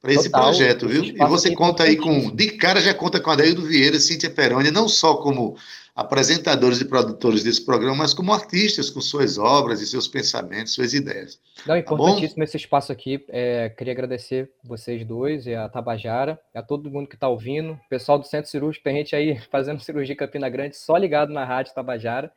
[0.01, 1.03] para esse projeto, viu?
[1.03, 4.71] E você conta aí com, de cara já conta com a Adaildo Vieira, Cíntia Peroni,
[4.71, 5.58] não só como
[5.99, 10.93] apresentadores e produtores desse programa, mas como artistas com suas obras e seus pensamentos, suas
[10.93, 11.38] ideias.
[11.65, 13.25] Não, tá importantíssimo esse espaço aqui.
[13.27, 17.89] É, queria agradecer vocês dois e a Tabajara, a todo mundo que está ouvindo, o
[17.89, 21.43] pessoal do Centro Cirúrgico, tem gente aí fazendo cirurgia em Campina Grande, só ligado na
[21.43, 22.31] rádio Tabajara.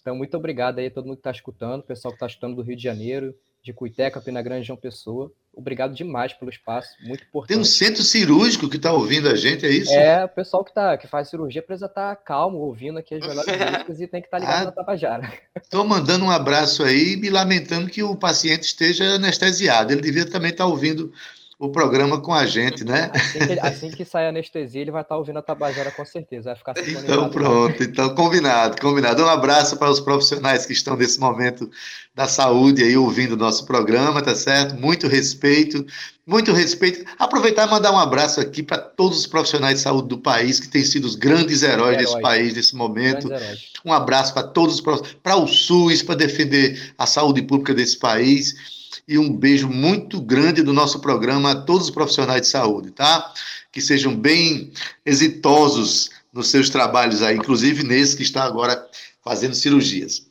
[0.00, 2.56] Então, muito obrigado aí a todo mundo que está escutando, o pessoal que está escutando
[2.56, 3.32] do Rio de Janeiro,
[3.64, 5.32] de Cuité, Campina Grande, João Pessoa.
[5.50, 7.48] Obrigado demais pelo espaço, muito importante.
[7.48, 9.92] Tem um centro cirúrgico que está ouvindo a gente, é isso?
[9.92, 13.26] É, o pessoal que, tá, que faz cirurgia precisa estar tá calmo, ouvindo aqui as
[13.26, 15.32] melhores músicas e tem que estar tá ligado ah, na Tabajara.
[15.56, 19.92] Estou mandando um abraço aí, me lamentando que o paciente esteja anestesiado.
[19.92, 21.10] Ele devia também estar tá ouvindo
[21.64, 23.10] o programa com a gente, né?
[23.14, 26.50] Assim que, assim que sair a anestesia, ele vai estar ouvindo a Tabajara com certeza.
[26.50, 27.82] Vai ficar Então, pronto.
[27.82, 29.22] Então, combinado, combinado.
[29.22, 31.70] Um abraço para os profissionais que estão nesse momento
[32.14, 34.76] da saúde aí ouvindo o nosso programa, tá certo?
[34.76, 35.84] Muito respeito,
[36.26, 37.04] muito respeito.
[37.18, 40.68] Aproveitar e mandar um abraço aqui para todos os profissionais de saúde do país que
[40.68, 43.28] têm sido os grandes heróis desse país nesse momento.
[43.84, 44.80] Um abraço para todos os
[45.22, 50.62] para o SUS para defender a saúde pública desse país e um beijo muito grande
[50.62, 53.32] do nosso programa a todos os profissionais de saúde, tá?
[53.72, 54.72] Que sejam bem
[55.04, 58.86] exitosos nos seus trabalhos aí, inclusive nesse que está agora
[59.22, 60.26] fazendo cirurgias.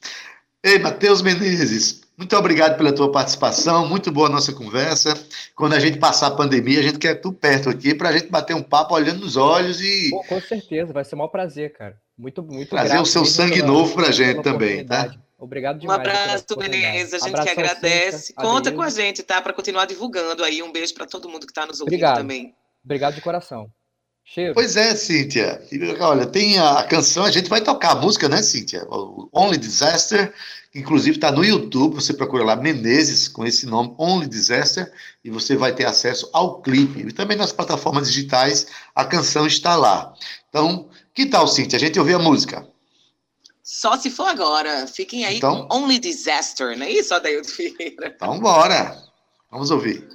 [0.64, 5.14] Ei, Matheus Menezes, muito obrigado pela tua participação, muito boa a nossa conversa.
[5.56, 8.28] Quando a gente passar a pandemia, a gente quer tu perto aqui para a gente
[8.30, 10.12] bater um papo olhando nos olhos e.
[10.12, 11.98] Pô, com certeza, vai ser um maior prazer, cara.
[12.18, 15.14] Muito, muito Trazer o seu sangue novo para a gente também, tá?
[15.44, 16.00] Obrigado demais.
[16.00, 17.14] Um abraço, Menezes.
[17.14, 18.34] A gente Abraço que agradece.
[18.34, 19.42] Conta com a gente, tá?
[19.42, 20.64] Para continuar divulgando aí.
[20.64, 22.18] Um beijo para todo mundo que está nos ouvindo Obrigado.
[22.18, 22.56] também.
[22.84, 23.70] Obrigado de coração.
[24.24, 24.54] Cheiro.
[24.54, 25.62] Pois é, Cíntia.
[26.00, 28.86] Olha, tem a, a, canção, a gente vai tocar a música, né, Cíntia?
[28.88, 30.34] O Only Disaster,
[30.72, 34.90] que inclusive está no YouTube, você procura lá Menezes com esse nome, Only Disaster,
[35.26, 37.02] e você vai ter acesso ao clipe.
[37.02, 40.14] E também nas plataformas digitais, a canção está lá.
[40.48, 41.76] Então, que tal, Cíntia?
[41.76, 42.66] A gente ouvir a música.
[43.64, 44.86] Só se for agora.
[44.86, 48.14] Fiquem aí então, com Only Disaster, não é isso, Adaildo Vieira?
[48.16, 49.02] Então, bora.
[49.50, 50.06] Vamos ouvir.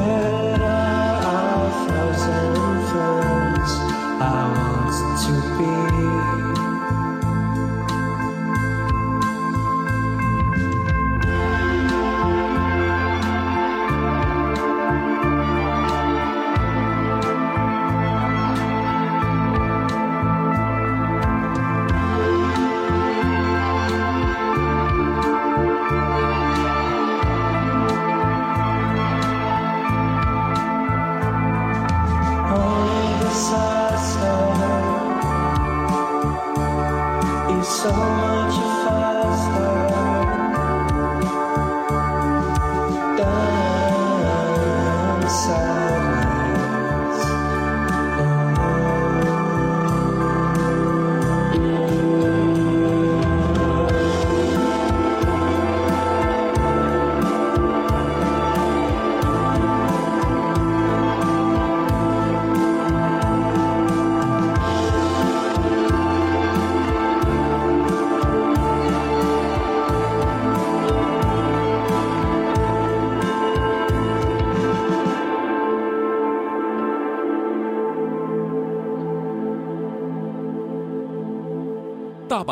[0.00, 0.29] head.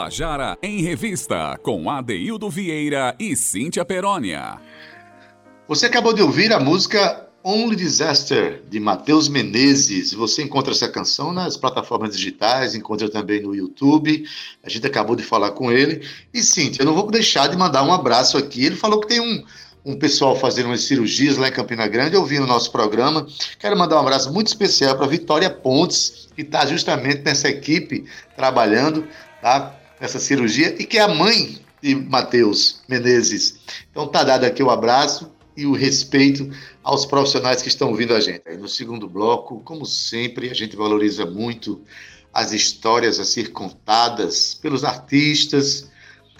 [0.08, 4.58] Tabajara em Revista, com Adeildo Vieira e Cíntia Perónia.
[5.68, 10.14] Você acabou de ouvir a música Only Disaster, de Matheus Menezes.
[10.14, 14.24] Você encontra essa canção nas plataformas digitais, encontra também no YouTube.
[14.64, 16.00] A gente acabou de falar com ele.
[16.32, 18.64] E, Cíntia, eu não vou deixar de mandar um abraço aqui.
[18.64, 19.44] Ele falou que tem um,
[19.84, 23.26] um pessoal fazendo umas cirurgias lá em Campina Grande, ouvindo o nosso programa.
[23.58, 29.06] Quero mandar um abraço muito especial para Vitória Pontes, que está justamente nessa equipe trabalhando
[29.40, 29.74] tá?
[30.00, 33.60] Nessa cirurgia e que é a mãe de Matheus Menezes.
[33.90, 36.50] Então tá dado aqui o abraço e o respeito
[36.82, 38.42] aos profissionais que estão ouvindo a gente.
[38.46, 41.80] Aí no segundo bloco, como sempre, a gente valoriza muito
[42.32, 45.90] as histórias a ser contadas pelos artistas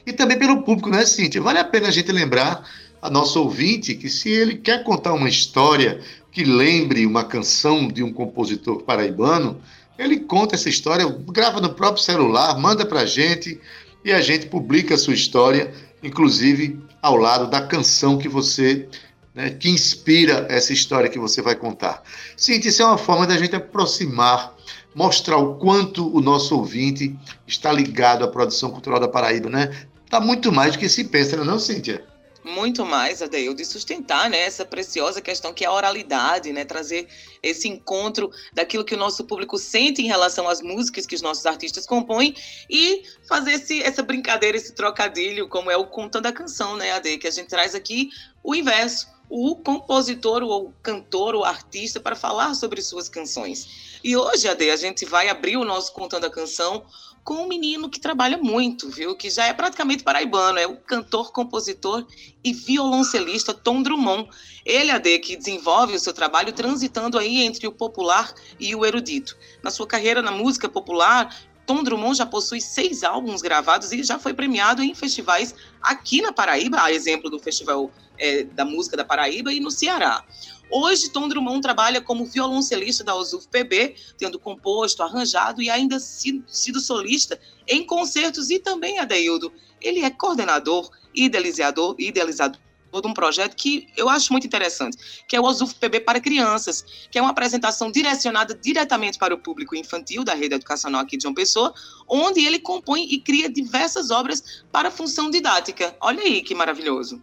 [0.06, 1.42] e também pelo público, né, Cíntia?
[1.42, 2.64] Vale a pena a gente lembrar
[3.02, 8.02] a nosso ouvinte que se ele quer contar uma história que lembre uma canção de
[8.02, 9.60] um compositor paraibano,
[9.98, 13.60] ele conta essa história, grava no próprio celular, manda para a gente
[14.04, 18.88] e a gente publica a sua história, inclusive ao lado da canção que você,
[19.34, 22.02] né, que inspira essa história que você vai contar.
[22.36, 24.54] Sim, isso é uma forma da gente aproximar,
[24.94, 29.70] mostrar o quanto o nosso ouvinte está ligado à produção cultural da Paraíba, né?
[30.08, 32.04] Tá muito mais do que se pensa, não, é Cíntia?
[32.48, 37.06] Muito mais, Adeil, de sustentar né, essa preciosa questão que é a oralidade, né, trazer
[37.42, 41.44] esse encontro daquilo que o nosso público sente em relação às músicas que os nossos
[41.46, 42.34] artistas compõem
[42.68, 47.18] e fazer esse, essa brincadeira, esse trocadilho, como é o Contando a Canção, né, Ade,
[47.18, 48.10] que a gente traz aqui
[48.42, 53.98] o inverso, o compositor, o cantor, o artista para falar sobre suas canções.
[54.02, 56.84] E hoje, Ade, a gente vai abrir o nosso Contando a Canção
[57.28, 59.14] com um menino que trabalha muito, viu?
[59.14, 62.06] Que já é praticamente paraibano, é o cantor, compositor
[62.42, 64.30] e violoncelista Tom Drummond.
[64.64, 69.36] Ele, AD, que desenvolve o seu trabalho transitando aí entre o popular e o erudito.
[69.62, 71.36] Na sua carreira na música popular,
[71.68, 76.32] Tom Drummond já possui seis álbuns gravados e já foi premiado em festivais aqui na
[76.32, 80.24] Paraíba, a exemplo do Festival é, da Música da Paraíba e no Ceará.
[80.70, 87.38] Hoje, Tom Drummond trabalha como violoncelista da OSUF-PB, tendo composto, arranjado e ainda sido solista
[87.66, 92.58] em concertos e também, Adeildo, ele é coordenador, idealizador, idealizador
[92.92, 94.96] de um projeto que eu acho muito interessante,
[95.28, 99.76] que é o OSUF-PB para crianças, que é uma apresentação direcionada diretamente para o público
[99.76, 101.72] infantil da rede educacional aqui de João Pessoa,
[102.08, 105.94] onde ele compõe e cria diversas obras para função didática.
[106.00, 107.22] Olha aí que maravilhoso.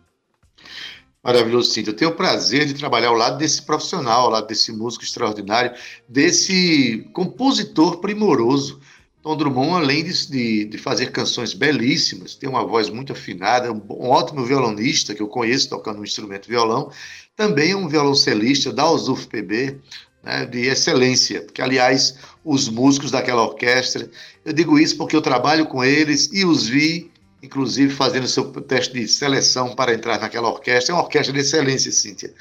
[1.26, 1.90] Maravilhoso, Cíntia.
[1.90, 5.76] Eu tenho o prazer de trabalhar ao lado desse profissional, ao lado desse músico extraordinário,
[6.08, 8.80] desse compositor primoroso.
[9.26, 14.10] Tom Drummond, além de, de, fazer canções belíssimas, tem uma voz muito afinada, um, um,
[14.10, 16.92] ótimo violonista que eu conheço tocando um instrumento violão,
[17.36, 19.80] também é um violoncelista da USUF-PB,
[20.22, 24.08] né, de excelência, que aliás os músicos daquela orquestra,
[24.46, 27.12] eu digo isso porque eu trabalho com eles e os vi
[27.42, 30.94] inclusive fazendo seu teste de seleção para entrar naquela orquestra.
[30.94, 32.32] É uma orquestra de excelência, Cíntia.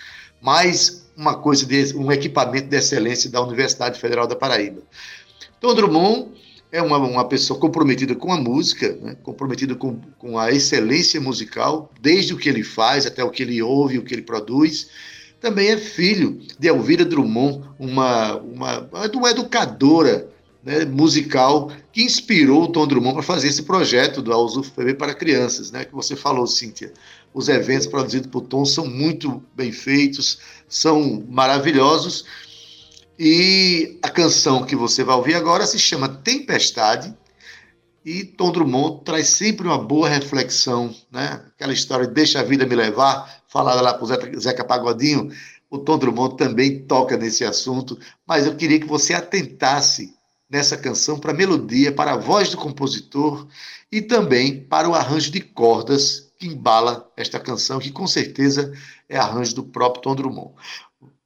[0.41, 4.83] Mais uma coisa, de, um equipamento de excelência da Universidade Federal da Paraíba.
[5.61, 6.44] Tom Drummond
[6.75, 9.17] é uma, uma pessoa comprometida com a música, né?
[9.23, 13.63] comprometida com, com a excelência musical, desde o que ele faz até o que ele
[13.63, 14.89] ouve, o que ele produz.
[15.41, 20.29] Também é filho de Elvira Drummond, uma, uma, uma educadora
[20.65, 25.15] né, musical que inspirou o Tom Drummond para fazer esse projeto do Alzuf PB para
[25.15, 26.93] crianças, né, que você falou, Cíntia.
[27.33, 32.25] Os eventos produzidos por Tom são muito bem feitos, são maravilhosos.
[33.19, 37.15] E a canção que você vai ouvir agora se chama Tempestade.
[38.05, 41.41] E Tom Drummond traz sempre uma boa reflexão, né?
[41.55, 44.09] Aquela história de Deixa a Vida Me Levar, falada lá por
[44.39, 45.31] Zeca Pagodinho.
[45.71, 50.15] O Tom Drummond também toca nesse assunto, mas eu queria que você atentasse
[50.51, 53.47] nessa canção para a melodia, para a voz do compositor
[53.91, 58.73] e também para o arranjo de cordas que embala esta canção, que com certeza
[59.09, 60.53] é arranjo do próprio Tom Drummond.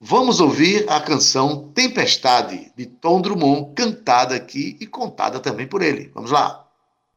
[0.00, 6.12] Vamos ouvir a canção Tempestade, de Tom Drummond, cantada aqui e contada também por ele.
[6.14, 6.67] Vamos lá.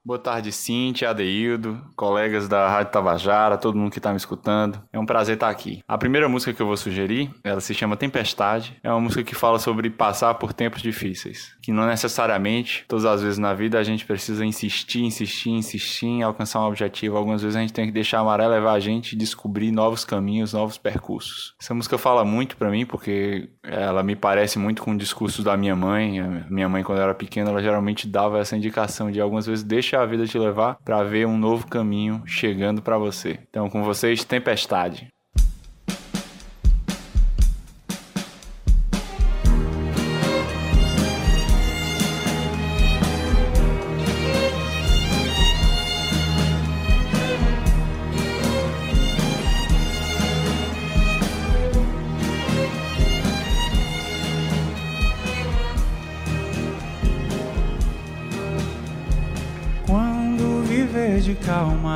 [0.04, 4.82] Boa tarde, Cintia, Adeildo, colegas da Rádio Tabajara, todo mundo que está me escutando.
[4.92, 5.84] É um prazer estar aqui.
[5.88, 8.76] A primeira música que eu vou sugerir, ela se chama Tempestade.
[8.84, 11.56] É uma música que fala sobre passar por tempos difíceis.
[11.62, 16.24] Que não necessariamente, todas as vezes na vida, a gente precisa insistir, insistir, insistir em
[16.24, 17.16] alcançar um objetivo.
[17.16, 20.04] Algumas vezes a gente tem que deixar a maré levar a gente e descobrir novos
[20.04, 21.54] caminhos, novos percursos.
[21.62, 25.56] Essa música fala muito para mim, porque ela me parece muito com o discurso da
[25.56, 26.20] minha mãe.
[26.20, 29.91] A minha mãe, quando era pequena, ela geralmente dava essa indicação de algumas vezes deixa
[29.92, 33.40] deixa a vida te levar para ver um novo caminho chegando para você.
[33.50, 35.10] Então, com vocês, Tempestade.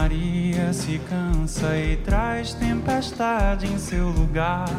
[0.06, 4.70] Calmaria se cansa e traz tempestade em seu lugar.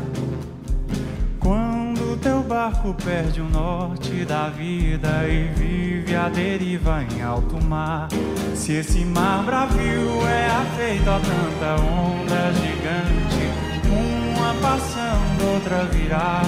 [1.40, 8.08] Quando teu barco perde o norte da vida e vive a deriva em alto mar.
[8.54, 16.42] Se esse mar bravio é afeito a tanta onda gigante, uma passando, outra virá.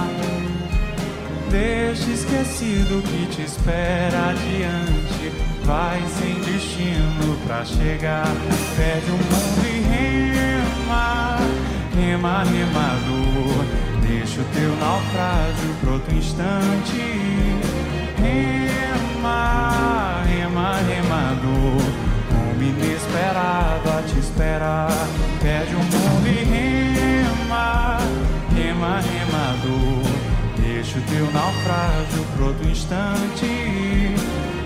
[1.50, 5.47] Deixa esquecido que te espera adiante.
[5.68, 8.26] Vai sem destino pra chegar.
[8.74, 11.36] Perde o mundo e rema,
[11.94, 13.66] rema, remador.
[14.00, 17.02] Deixa o teu naufrágio pro outro instante.
[18.16, 21.82] Rema, rema, remador.
[22.30, 24.88] Como inesperado a te esperar.
[25.42, 27.98] Perde o mundo e rema,
[28.56, 30.02] rema, remador.
[30.56, 34.14] Deixa o teu naufrágio pro outro instante.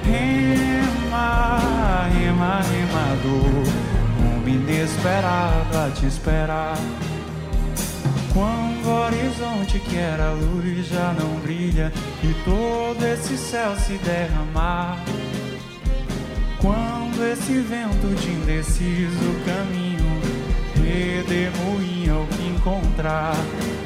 [0.05, 3.67] Rema, rema, remador.
[4.21, 6.77] Um inesperado a te esperar.
[8.33, 11.93] Quando o horizonte que era luz já não brilha
[12.23, 14.99] e todo esse céu se derramar.
[16.61, 20.13] Quando esse vento de indeciso caminho
[20.77, 23.35] redemoinha o que encontrar.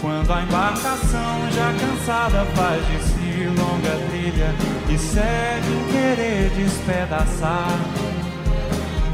[0.00, 4.54] Quando a embarcação já cansada faz de si longa trilha
[4.88, 7.78] e segue em querer despedaçar.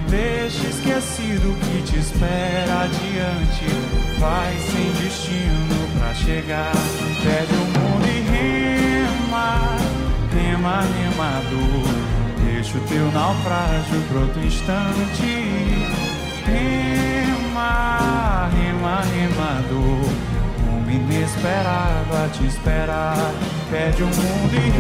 [0.09, 3.67] Deixa esquecido que te espera adiante,
[4.19, 6.73] vai sem destino pra chegar.
[7.23, 9.49] Pede o mundo e rema,
[10.35, 11.87] rema, remador.
[12.45, 15.33] Deixa o teu naufrágio pro outro instante.
[16.45, 20.32] Rema, rema, remador
[20.93, 23.17] inesperado a te esperar.
[23.71, 24.71] Pede o mundo e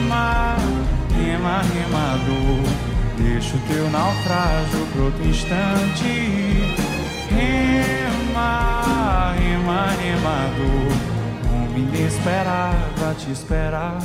[0.00, 0.56] rema,
[1.16, 2.64] rema, remador.
[3.18, 6.74] Deixa o teu naufrágio pro outro instante.
[7.30, 10.92] Rema, rema, remador.
[11.52, 13.98] Um inesperado a te esperar.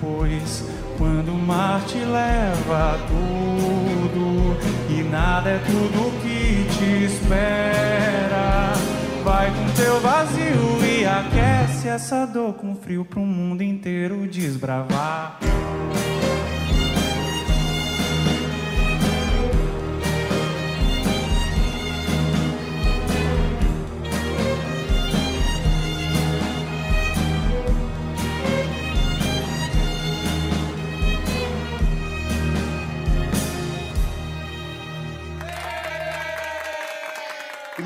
[0.00, 0.64] Pois
[0.98, 4.56] quando o mar te leva tudo
[4.90, 8.72] e nada é tudo que te espera
[9.26, 15.40] vai com teu vazio e aquece essa dor com frio pro mundo inteiro desbravar.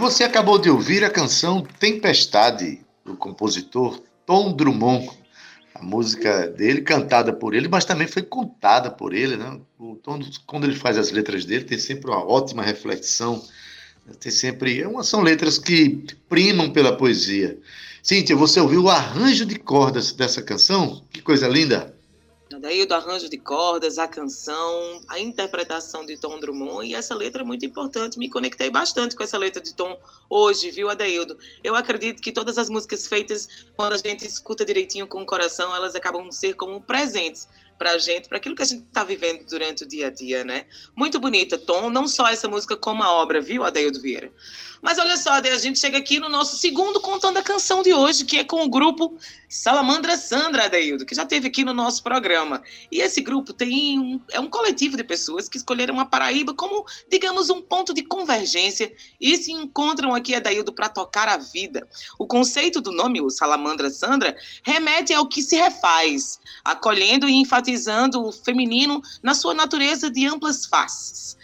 [0.01, 5.11] Você acabou de ouvir a canção Tempestade, do compositor Tom Drummond.
[5.75, 9.37] A música dele, cantada por ele, mas também foi contada por ele.
[9.37, 9.61] Né?
[9.79, 13.45] O Tom, quando ele faz as letras dele, tem sempre uma ótima reflexão.
[14.19, 14.83] Tem sempre.
[14.83, 17.59] É são letras que primam pela poesia.
[18.03, 21.05] Cíntia, você ouviu o arranjo de cordas dessa canção?
[21.13, 21.95] Que coisa linda!
[22.61, 27.41] Daí do arranjo de cordas, a canção, a interpretação de Tom Drummond, e essa letra
[27.41, 28.19] é muito importante.
[28.19, 29.99] Me conectei bastante com essa letra de Tom
[30.29, 31.39] hoje, viu, Adaildo?
[31.65, 35.75] Eu acredito que todas as músicas feitas, quando a gente escuta direitinho com o coração,
[35.75, 37.49] elas acabam ser como presentes
[37.79, 40.45] para a gente, para aquilo que a gente está vivendo durante o dia a dia,
[40.45, 40.67] né?
[40.95, 44.31] Muito bonita, Tom, não só essa música como a obra, viu, Adaildo Vieira?
[44.83, 48.27] Mas olha só, a gente chega aqui no nosso segundo contando a canção de hoje,
[48.27, 49.17] que é com o grupo
[49.53, 52.63] Salamandra Sandra Adeildo, que já teve aqui no nosso programa.
[52.89, 56.87] E esse grupo tem um, é um coletivo de pessoas que escolheram a Paraíba como,
[57.11, 61.89] digamos, um ponto de convergência e se encontram aqui, Adeildo, para tocar a vida.
[62.17, 68.25] O conceito do nome, o Salamandra Sandra, remete ao que se refaz, acolhendo e enfatizando
[68.25, 71.37] o feminino na sua natureza de amplas faces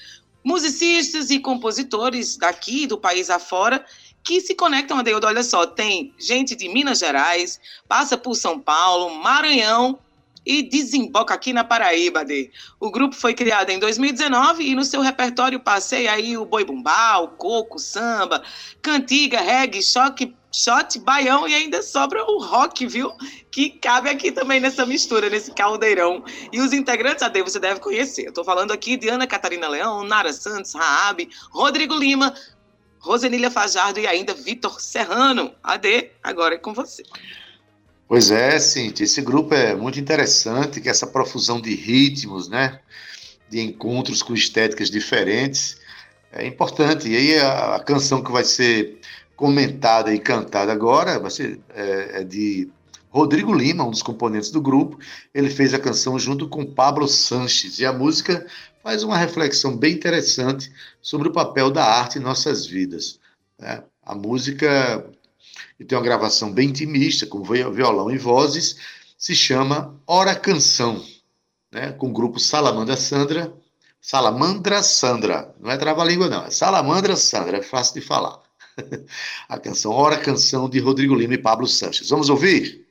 [0.46, 3.84] musicistas e compositores daqui, do país afora,
[4.26, 5.24] que se conectam a Deildo.
[5.24, 10.00] Olha só, tem gente de Minas Gerais, passa por São Paulo, Maranhão
[10.44, 12.24] e desemboca aqui na Paraíba.
[12.24, 12.50] De.
[12.80, 17.18] O grupo foi criado em 2019 e no seu repertório passei aí o boi bumbá,
[17.18, 18.42] o coco, samba,
[18.82, 23.12] cantiga, reggae, choque shot, baião e ainda sobra o rock, viu?
[23.50, 26.24] Que cabe aqui também nessa mistura, nesse caldeirão.
[26.50, 28.26] E os integrantes, Ade, você deve conhecer.
[28.26, 32.34] Eu tô falando aqui de Ana Catarina Leão, Nara Santos, Raab, Rodrigo Lima,
[32.98, 35.52] Rosenília Fajardo e ainda Vitor Serrano.
[35.62, 37.02] Ade, agora é com você.
[38.08, 42.80] Pois é, Cintia, esse grupo é muito interessante, que essa profusão de ritmos, né?
[43.48, 45.78] De encontros com estéticas diferentes.
[46.32, 47.08] É importante.
[47.08, 49.00] E aí a, a canção que vai ser
[49.34, 52.68] comentada e cantada agora vai ser, é, é, de
[53.10, 54.98] Rodrigo Lima, um dos componentes do grupo.
[55.34, 58.46] Ele fez a canção junto com Pablo Sanches e a música
[58.86, 60.72] faz uma reflexão bem interessante
[61.02, 63.18] sobre o papel da arte em nossas vidas.
[63.58, 63.82] Né?
[64.00, 65.04] A música
[65.76, 68.76] tem uma gravação bem intimista, com violão e vozes,
[69.18, 71.04] se chama Hora Canção,
[71.72, 71.90] né?
[71.94, 73.52] com o grupo Salamandra Sandra.
[74.00, 78.40] Salamandra Sandra, não é trava-língua não, é Salamandra Sandra, é fácil de falar.
[79.48, 82.08] A canção Hora Canção de Rodrigo Lima e Pablo Sanches.
[82.08, 82.85] Vamos ouvir?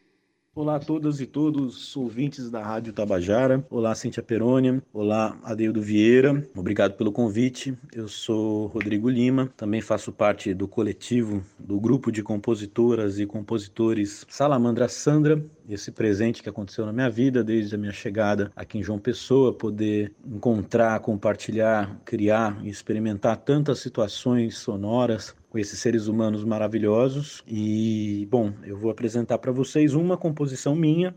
[0.58, 3.68] Olá a todas e todos, ouvintes da Rádio Tabajara.
[3.70, 4.82] Olá, Cíntia Perônia.
[4.94, 6.48] Olá, Adeildo Vieira.
[6.56, 7.78] Obrigado pelo convite.
[7.94, 14.26] Eu sou Rodrigo Lima, também faço parte do coletivo do grupo de compositoras e compositores
[14.30, 15.46] Salamandra Sandra.
[15.68, 19.52] Esse presente que aconteceu na minha vida desde a minha chegada aqui em João Pessoa,
[19.52, 27.42] poder encontrar, compartilhar, criar e experimentar tantas situações sonoras com esses seres humanos maravilhosos.
[27.48, 31.16] E, bom, eu vou apresentar para vocês uma composição minha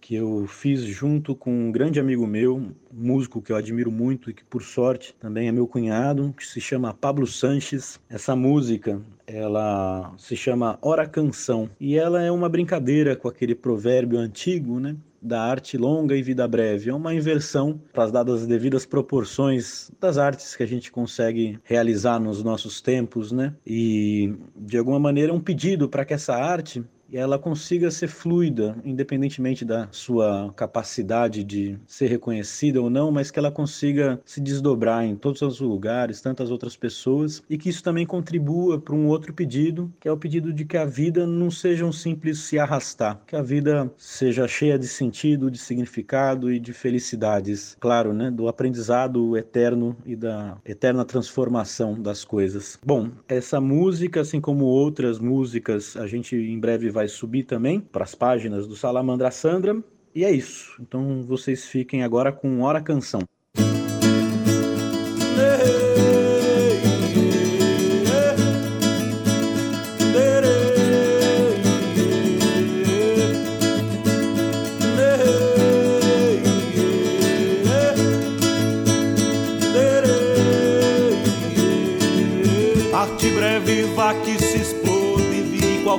[0.00, 4.30] que eu fiz junto com um grande amigo meu, um músico que eu admiro muito
[4.30, 7.98] e que por sorte também é meu cunhado, que se chama Pablo Sanches.
[8.08, 14.20] Essa música, ela se chama Hora Canção e ela é uma brincadeira com aquele provérbio
[14.20, 14.96] antigo, né?
[15.20, 16.90] Da arte longa e vida breve.
[16.90, 22.18] É uma inversão, para dadas as devidas proporções das artes que a gente consegue realizar
[22.18, 23.54] nos nossos tempos, né?
[23.66, 28.76] E de alguma maneira um pedido para que essa arte e ela consiga ser fluida,
[28.84, 35.04] independentemente da sua capacidade de ser reconhecida ou não, mas que ela consiga se desdobrar
[35.04, 39.32] em todos os lugares, tantas outras pessoas, e que isso também contribua para um outro
[39.32, 43.20] pedido, que é o pedido de que a vida não seja um simples se arrastar,
[43.26, 48.48] que a vida seja cheia de sentido, de significado e de felicidades, claro, né, do
[48.48, 52.78] aprendizado eterno e da eterna transformação das coisas.
[52.84, 57.80] Bom, essa música, assim como outras músicas, a gente em breve vai vai subir também
[57.80, 59.82] para as páginas do Salamandra Sandra.
[60.14, 60.76] E é isso.
[60.80, 63.22] Então vocês fiquem agora com Hora Canção.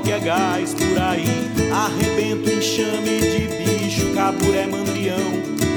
[0.01, 1.51] Qualquer gás aí.
[1.71, 5.19] Arrebento enxame de bicho, caburé, mandrião,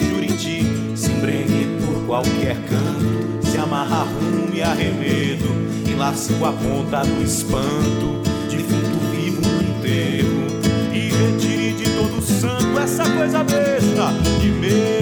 [0.09, 0.65] juriti.
[0.97, 5.45] Se embrenhe por qualquer canto, se amarra rumo e arremedo.
[5.87, 10.47] E lasco a ponta do espanto, defunto vivo no enterro.
[10.93, 14.94] E retire de todo santo essa coisa besta de medo.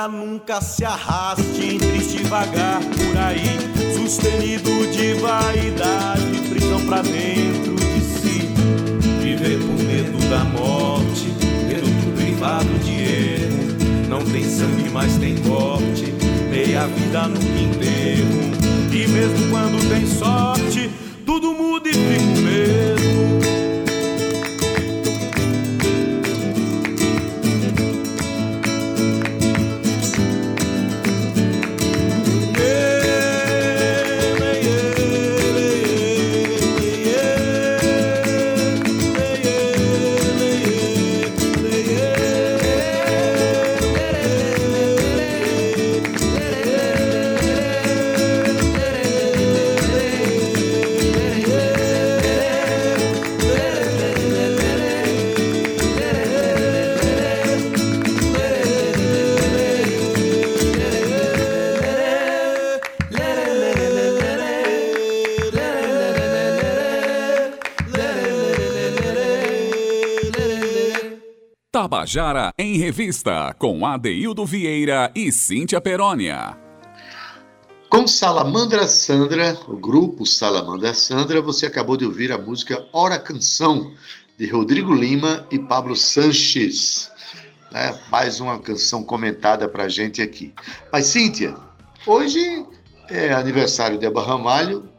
[0.00, 3.58] Longa nunca se arraste triste vagar por aí,
[3.94, 8.48] sustenido de vaidade, prisão pra dentro de si,
[9.20, 11.26] viver por medo da morte,
[11.66, 16.14] medo privado de erro, não tem sangue, mas tem corte,
[16.50, 18.50] meia vida no enterro,
[18.92, 20.90] e mesmo quando tem sorte,
[72.10, 76.58] Tabajara em Revista, com Adeildo Vieira e Cíntia Perónia.
[77.88, 83.92] Com Salamandra Sandra, o grupo Salamandra Sandra, você acabou de ouvir a música Hora Canção,
[84.36, 87.12] de Rodrigo Lima e Pablo Sanches.
[87.72, 90.52] É, mais uma canção comentada pra gente aqui.
[90.92, 91.54] Mas, Cíntia,
[92.04, 92.66] hoje
[93.08, 94.90] é aniversário de Abba Ramalho,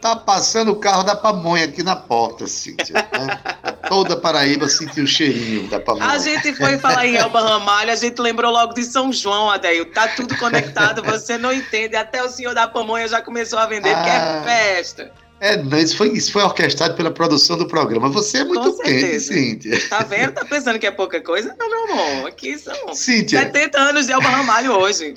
[0.00, 2.94] Tá passando o carro da pamonha aqui na porta, Cíntia.
[2.94, 3.40] Né?
[3.88, 6.06] Toda Paraíba sentiu o cheirinho da pamonha.
[6.06, 9.86] A gente foi falar em Elba Ramalho, a gente lembrou logo de São João, Adeil.
[9.86, 11.96] Tá tudo conectado, você não entende.
[11.96, 15.12] Até o senhor da pamonha já começou a vender, ah, porque é festa.
[15.38, 18.08] É, não, isso foi, isso foi orquestrado pela produção do programa.
[18.08, 19.88] Você é muito quente, Cíntia.
[19.88, 20.32] Tá vendo?
[20.32, 21.54] Tá pensando que é pouca coisa?
[21.58, 22.28] Não, meu amor.
[22.28, 23.40] Aqui são Cíntia.
[23.40, 25.14] 70 anos de Elba Ramalho hoje.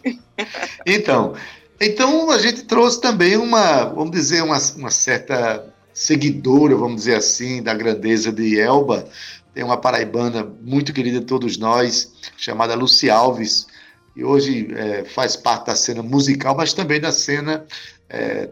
[0.85, 1.35] Então,
[1.79, 5.65] então a gente trouxe também uma, vamos dizer, uma, uma certa
[5.99, 9.05] seguidora, vamos dizer assim, da grandeza de Elba.
[9.53, 13.67] Tem uma paraibana muito querida de todos nós, chamada Luci Alves,
[14.15, 17.65] e hoje é, faz parte da cena musical, mas também da cena
[18.09, 18.49] é,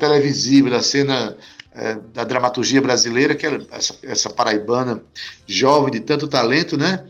[0.00, 1.36] televisiva, da cena
[1.72, 5.00] é, da dramaturgia brasileira, que é essa, essa, paraibana
[5.46, 7.04] jovem de tanto talento, né?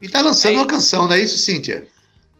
[0.00, 1.86] E está lançando é uma canção, não é isso, Cíntia?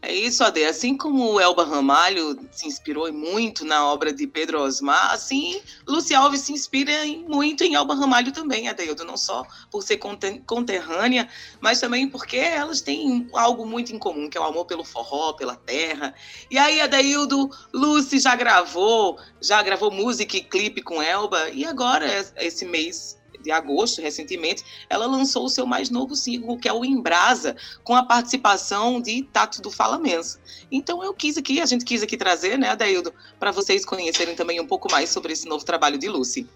[0.07, 0.63] É isso, Ade.
[0.65, 6.19] Assim como o Elba Ramalho se inspirou muito na obra de Pedro Osmar, assim, Lúcia
[6.19, 6.93] Alves se inspira
[7.27, 9.03] muito em Elba Ramalho também, Adeildo.
[9.03, 9.99] Não só por ser
[10.45, 11.27] conterrânea,
[11.59, 15.33] mas também porque elas têm algo muito em comum, que é o amor pelo forró,
[15.33, 16.15] pela terra.
[16.51, 22.07] E aí, Adeildo, Lucy já gravou, já gravou música e clipe com Elba, e agora,
[22.37, 26.85] esse mês de agosto, recentemente, ela lançou o seu mais novo single, que é o
[26.85, 30.41] Embrasa, com a participação de Tato do Fala Mensa.
[30.73, 34.61] Então eu quis aqui, a gente quis aqui trazer, né, Adaildo, para vocês conhecerem também
[34.61, 36.49] um pouco mais sobre esse novo trabalho de Lucy.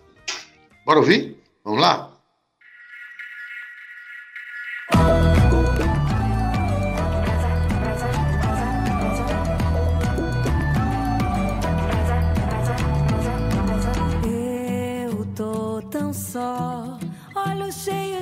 [0.84, 1.38] Bora ouvir?
[1.62, 2.17] Vamos lá?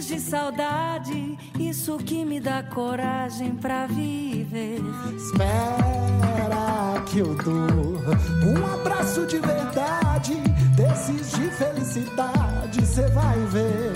[0.07, 4.81] De saudade, isso que me dá coragem pra viver.
[5.17, 7.97] Espera que eu dou
[8.45, 10.35] um abraço de verdade,
[10.77, 13.93] desses de felicidade, cê vai ver.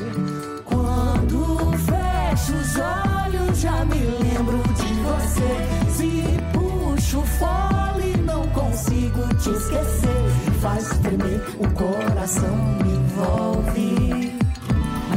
[0.64, 5.66] Quando fecho os olhos, já me lembro de você.
[5.90, 6.22] Se
[6.52, 10.29] puxo fole, não consigo te esquecer.
[10.60, 12.54] Faz tremer o coração,
[12.84, 14.40] me envolve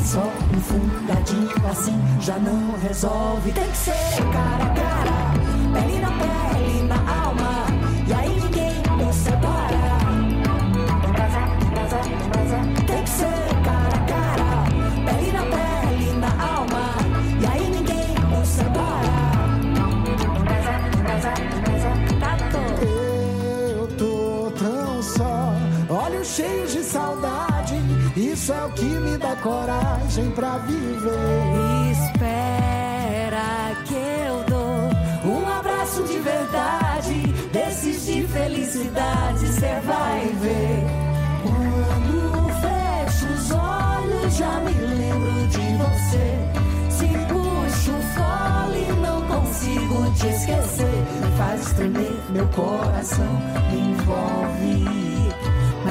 [0.03, 3.51] só um fungadinho assim já não resolve.
[3.51, 3.91] Tem que ser
[4.31, 5.33] cara a cara,
[5.73, 7.02] pele na pele, na
[29.43, 31.91] coragem pra viver.
[31.91, 34.89] Espera que eu dou
[35.29, 40.83] um abraço de verdade, desses de felicidade, cê vai ver.
[41.43, 46.39] Quando fecho os olhos, já me lembro de você.
[46.89, 51.03] Se puxo fole, não consigo te esquecer.
[51.37, 55.02] Faz tremer meu coração, me envolve.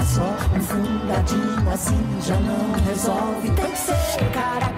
[0.05, 3.50] Só um fungadinho assim já não resolve.
[3.50, 4.72] Tem que ser cara,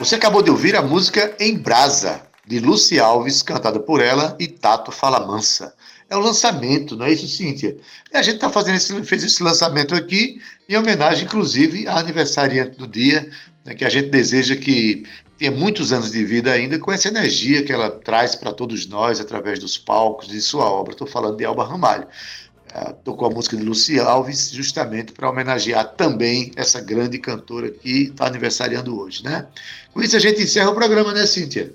[0.00, 4.48] Você acabou de ouvir a música Em Brasa, de Lucy Alves, cantada por ela e
[4.48, 5.74] Tato Falamansa.
[6.08, 7.76] É o lançamento, não é isso, Cíntia?
[8.10, 12.78] E a gente tá fazendo esse, fez esse lançamento aqui em homenagem, inclusive, à aniversariante
[12.78, 13.30] do dia,
[13.62, 15.04] né, que a gente deseja que
[15.36, 19.20] tenha muitos anos de vida ainda com essa energia que ela traz para todos nós
[19.20, 20.94] através dos palcos de sua obra.
[20.94, 22.06] Estou falando de Alba Ramalho.
[22.72, 28.04] Uh, tocou a música de Luci Alves justamente para homenagear também essa grande cantora que
[28.04, 29.48] está aniversariando hoje, né?
[29.92, 31.74] Com isso a gente encerra o programa, né, Cíntia?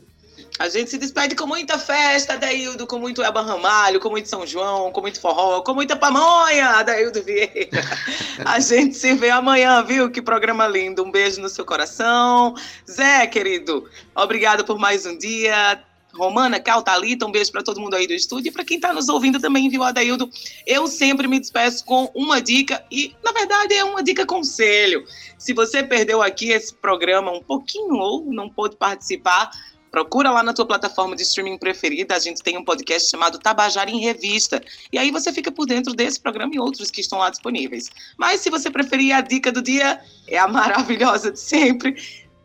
[0.58, 4.48] A gente se despede com muita festa, Daildo, com muito Elba Ramalho, com muito São
[4.48, 7.84] João, com muito forró, com muita pamonha, Daildo Vieira.
[8.46, 10.10] A gente se vê amanhã, viu?
[10.10, 11.04] Que programa lindo.
[11.04, 12.56] Um beijo no seu coração.
[12.90, 15.84] Zé, querido, obrigado por mais um dia.
[16.16, 18.94] Romana, Cal, Thalita, um beijo para todo mundo aí do estúdio e para quem está
[18.94, 20.30] nos ouvindo também, viu, Adaildo?
[20.66, 25.06] Eu sempre me despeço com uma dica e, na verdade, é uma dica conselho.
[25.38, 29.52] Se você perdeu aqui esse programa um pouquinho ou não pôde participar,
[29.96, 33.90] Procura lá na tua plataforma de streaming preferida, a gente tem um podcast chamado Tabajara
[33.90, 34.62] em Revista.
[34.92, 37.90] E aí você fica por dentro desse programa e outros que estão lá disponíveis.
[38.18, 41.96] Mas se você preferir a dica do dia, é a maravilhosa de sempre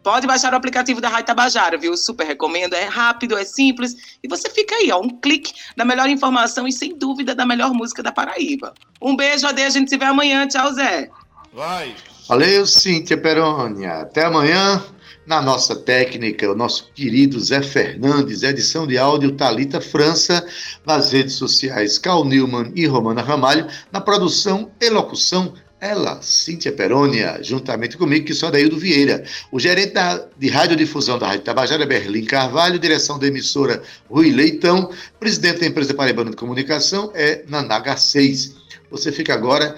[0.02, 1.96] Pode baixar o aplicativo da Rádio Tabajara, viu?
[1.96, 6.08] Super recomendo, é rápido, é simples e você fica aí, ó, um clique da melhor
[6.08, 8.72] informação e sem dúvida da melhor música da Paraíba.
[9.00, 10.46] Um beijo, Ade, a gente se vê amanhã.
[10.48, 11.10] Tchau, Zé.
[11.52, 11.94] Vai.
[12.28, 14.00] Valeu, Cíntia Perônia.
[14.00, 14.82] Até amanhã.
[15.26, 20.44] Na nossa técnica, o nosso querido Zé Fernandes, edição de áudio Talita França,
[20.84, 27.38] nas redes sociais Cal Newman e Romana Ramalho, na produção e locução ela, Cíntia Perônia,
[27.42, 29.24] juntamente comigo, que sou Adaildo Vieira.
[29.50, 34.92] O gerente da, de radiodifusão da Rádio Tabajara, Berlim Carvalho, direção da emissora Rui Leitão,
[35.18, 38.56] presidente da empresa Paraibana de Comunicação é Nanaga 6.
[38.90, 39.74] Você fica agora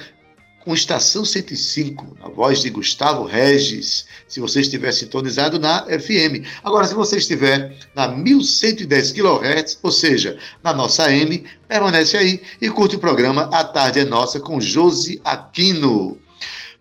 [0.64, 6.46] com Estação 105, na voz de Gustavo Regis, se você estiver sintonizado na FM.
[6.62, 12.70] Agora, se você estiver na 1110 kHz, ou seja, na nossa M, permanece aí e
[12.70, 16.16] curte o programa A Tarde é Nossa com Josi Aquino.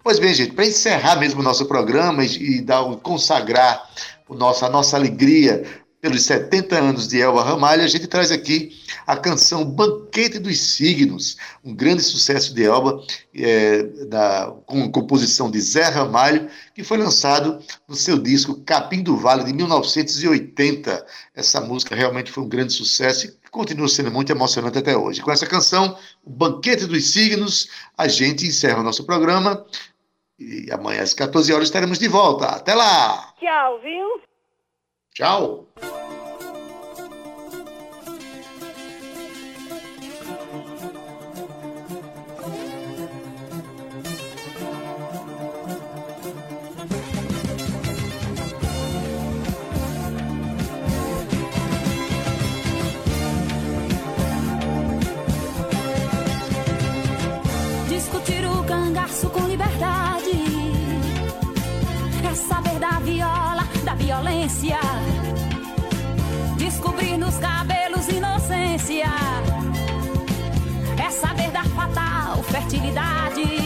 [0.03, 3.89] Pois bem, gente, para encerrar mesmo o nosso programa e, e dar, consagrar
[4.27, 5.63] o nosso, a nossa alegria
[6.01, 8.71] pelos 70 anos de Elba Ramalho, a gente traz aqui
[9.05, 13.03] a canção Banquete dos Signos, um grande sucesso de Elba,
[13.35, 19.15] é, da, com composição de Zé Ramalho, que foi lançado no seu disco Capim do
[19.15, 21.05] Vale, de 1980.
[21.35, 25.21] Essa música realmente foi um grande sucesso e continua sendo muito emocionante até hoje.
[25.21, 25.95] Com essa canção,
[26.25, 29.63] o Banquete dos Signos, a gente encerra o nosso programa.
[30.39, 32.47] E amanhã às 14 horas estaremos de volta.
[32.47, 33.35] Até lá!
[33.39, 34.30] Tchau, viu?
[35.13, 35.67] Tchau!
[66.71, 69.03] Descobrir nos cabelos inocência.
[70.97, 73.60] É saber da fatal fertilidade.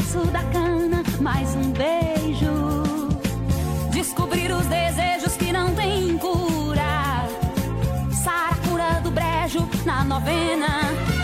[0.00, 2.82] No melaço da cana, mais um beijo.
[3.90, 7.26] Descobrir os desejos que não têm cura.
[8.10, 11.19] Saracura do brejo na novena.